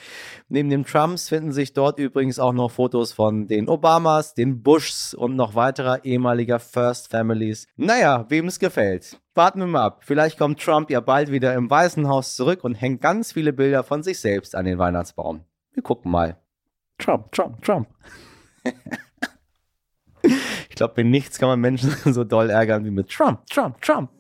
Neben 0.48 0.70
den 0.70 0.84
Trumps 0.84 1.28
finden 1.28 1.52
sich 1.52 1.72
dort 1.72 1.98
übrigens 1.98 2.38
auch 2.38 2.52
noch 2.52 2.70
Fotos 2.70 3.12
von 3.12 3.48
den 3.48 3.68
Obamas, 3.68 4.34
den 4.34 4.62
Bushs 4.62 5.12
und 5.12 5.34
noch 5.34 5.56
weiterer 5.56 6.04
ehemaliger 6.04 6.59
First 6.60 7.10
Families. 7.10 7.66
Naja, 7.76 8.26
wem 8.28 8.46
es 8.46 8.58
gefällt. 8.58 9.20
Warten 9.34 9.60
wir 9.60 9.66
mal 9.66 9.84
ab. 9.84 10.02
Vielleicht 10.04 10.38
kommt 10.38 10.60
Trump 10.60 10.90
ja 10.90 11.00
bald 11.00 11.32
wieder 11.32 11.54
im 11.54 11.70
Weißen 11.70 12.08
Haus 12.08 12.36
zurück 12.36 12.62
und 12.62 12.74
hängt 12.74 13.00
ganz 13.00 13.32
viele 13.32 13.52
Bilder 13.52 13.82
von 13.82 14.02
sich 14.02 14.20
selbst 14.20 14.54
an 14.54 14.64
den 14.66 14.78
Weihnachtsbaum. 14.78 15.44
Wir 15.72 15.82
gucken 15.82 16.10
mal. 16.10 16.36
Trump, 16.98 17.32
Trump, 17.32 17.62
Trump. 17.62 17.88
ich 20.22 20.76
glaube, 20.76 21.02
mit 21.02 21.06
nichts 21.06 21.38
kann 21.38 21.48
man 21.48 21.60
Menschen 21.60 21.90
so 22.12 22.24
doll 22.24 22.50
ärgern 22.50 22.84
wie 22.84 22.90
mit 22.90 23.08
Trump, 23.08 23.46
Trump, 23.46 23.80
Trump. 23.80 24.10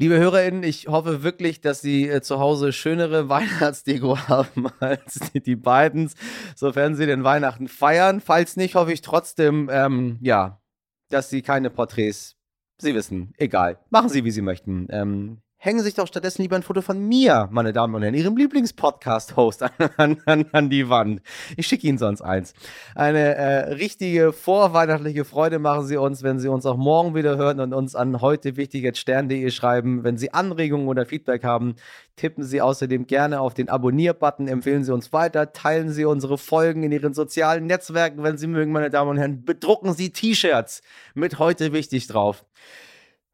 Liebe 0.00 0.16
HörerInnen, 0.16 0.62
ich 0.62 0.86
hoffe 0.86 1.24
wirklich, 1.24 1.60
dass 1.60 1.80
Sie 1.80 2.08
äh, 2.08 2.22
zu 2.22 2.38
Hause 2.38 2.72
schönere 2.72 3.28
Weihnachtsdeko 3.28 4.16
haben 4.28 4.68
als 4.78 5.18
die, 5.32 5.40
die 5.40 5.56
Bidens, 5.56 6.14
sofern 6.54 6.94
Sie 6.94 7.04
den 7.04 7.24
Weihnachten 7.24 7.66
feiern. 7.66 8.20
Falls 8.20 8.56
nicht, 8.56 8.76
hoffe 8.76 8.92
ich 8.92 9.02
trotzdem, 9.02 9.68
ähm, 9.72 10.18
ja, 10.20 10.60
dass 11.08 11.30
Sie 11.30 11.42
keine 11.42 11.68
Porträts, 11.68 12.36
Sie 12.80 12.94
wissen, 12.94 13.32
egal. 13.38 13.80
Machen 13.90 14.08
Sie, 14.08 14.22
wie 14.24 14.30
Sie 14.30 14.40
möchten. 14.40 14.86
Ähm, 14.90 15.38
hängen 15.60 15.80
sich 15.80 15.94
doch 15.94 16.06
stattdessen 16.06 16.42
lieber 16.42 16.54
ein 16.54 16.62
Foto 16.62 16.82
von 16.82 17.00
mir, 17.00 17.48
meine 17.50 17.72
Damen 17.72 17.94
und 17.94 18.02
Herren, 18.02 18.14
Ihrem 18.14 18.36
Lieblingspodcast-Host 18.36 19.64
an, 19.96 20.20
an, 20.24 20.46
an, 20.52 20.70
die 20.70 20.88
Wand. 20.88 21.20
Ich 21.56 21.66
schicke 21.66 21.88
Ihnen 21.88 21.98
sonst 21.98 22.22
eins. 22.22 22.54
Eine 22.94 23.34
äh, 23.34 23.72
richtige 23.74 24.32
vorweihnachtliche 24.32 25.24
Freude 25.24 25.58
machen 25.58 25.84
Sie 25.86 25.96
uns, 25.96 26.22
wenn 26.22 26.38
Sie 26.38 26.48
uns 26.48 26.64
auch 26.64 26.76
morgen 26.76 27.16
wieder 27.16 27.36
hören 27.36 27.58
und 27.58 27.74
uns 27.74 27.96
an 27.96 28.20
heute 28.20 28.56
wichtig.stern.de 28.56 29.50
schreiben. 29.50 30.04
Wenn 30.04 30.16
Sie 30.16 30.32
Anregungen 30.32 30.86
oder 30.86 31.04
Feedback 31.04 31.42
haben, 31.42 31.74
tippen 32.14 32.44
Sie 32.44 32.60
außerdem 32.60 33.08
gerne 33.08 33.40
auf 33.40 33.52
den 33.52 33.68
Abonnier-Button, 33.68 34.46
empfehlen 34.46 34.84
Sie 34.84 34.94
uns 34.94 35.12
weiter, 35.12 35.52
teilen 35.52 35.90
Sie 35.90 36.04
unsere 36.04 36.38
Folgen 36.38 36.84
in 36.84 36.92
Ihren 36.92 37.14
sozialen 37.14 37.66
Netzwerken, 37.66 38.22
wenn 38.22 38.38
Sie 38.38 38.46
mögen, 38.46 38.70
meine 38.70 38.90
Damen 38.90 39.10
und 39.10 39.18
Herren. 39.18 39.44
Bedrucken 39.44 39.92
Sie 39.92 40.10
T-Shirts 40.10 40.82
mit 41.14 41.40
heute 41.40 41.72
wichtig 41.72 42.06
drauf. 42.06 42.44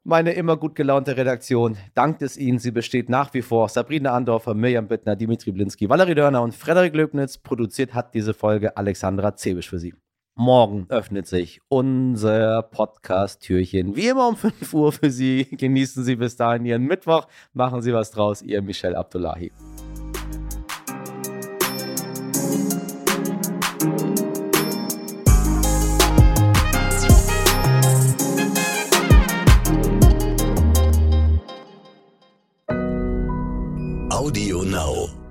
Meine 0.07 0.33
immer 0.33 0.55
gut 0.55 0.75
gelaunte 0.75 1.17
Redaktion 1.17 1.77
dankt 1.95 2.21
es 2.21 2.37
Ihnen. 2.37 2.59
Sie 2.59 2.69
besteht 2.69 3.09
nach 3.09 3.33
wie 3.33 3.41
vor 3.41 3.69
Sabrina 3.69 4.11
Andorfer, 4.11 4.53
Mirjam 4.53 4.87
Bittner, 4.87 5.15
Dimitri 5.15 5.51
Blinski, 5.51 5.89
Valerie 5.89 6.13
Dörner 6.13 6.43
und 6.43 6.53
Frederik 6.53 6.93
Löbnitz. 6.93 7.39
Produziert 7.39 7.95
hat 7.95 8.13
diese 8.13 8.35
Folge 8.35 8.77
Alexandra 8.77 9.35
Zebisch 9.35 9.67
für 9.67 9.79
Sie. 9.79 9.95
Morgen 10.35 10.85
öffnet 10.89 11.25
sich 11.25 11.59
unser 11.69 12.61
Podcast-Türchen. 12.61 13.95
Wie 13.95 14.09
immer 14.09 14.27
um 14.27 14.35
5 14.35 14.75
Uhr 14.75 14.91
für 14.91 15.09
Sie. 15.09 15.45
Genießen 15.45 16.03
Sie 16.03 16.17
bis 16.17 16.35
dahin 16.35 16.65
Ihren 16.65 16.83
Mittwoch. 16.83 17.25
Machen 17.53 17.81
Sie 17.81 17.91
was 17.91 18.11
draus. 18.11 18.43
Ihr 18.43 18.61
Michel 18.61 18.95
Abdullahi. 18.95 19.51
Audio 34.25 34.63
Now. 34.63 35.24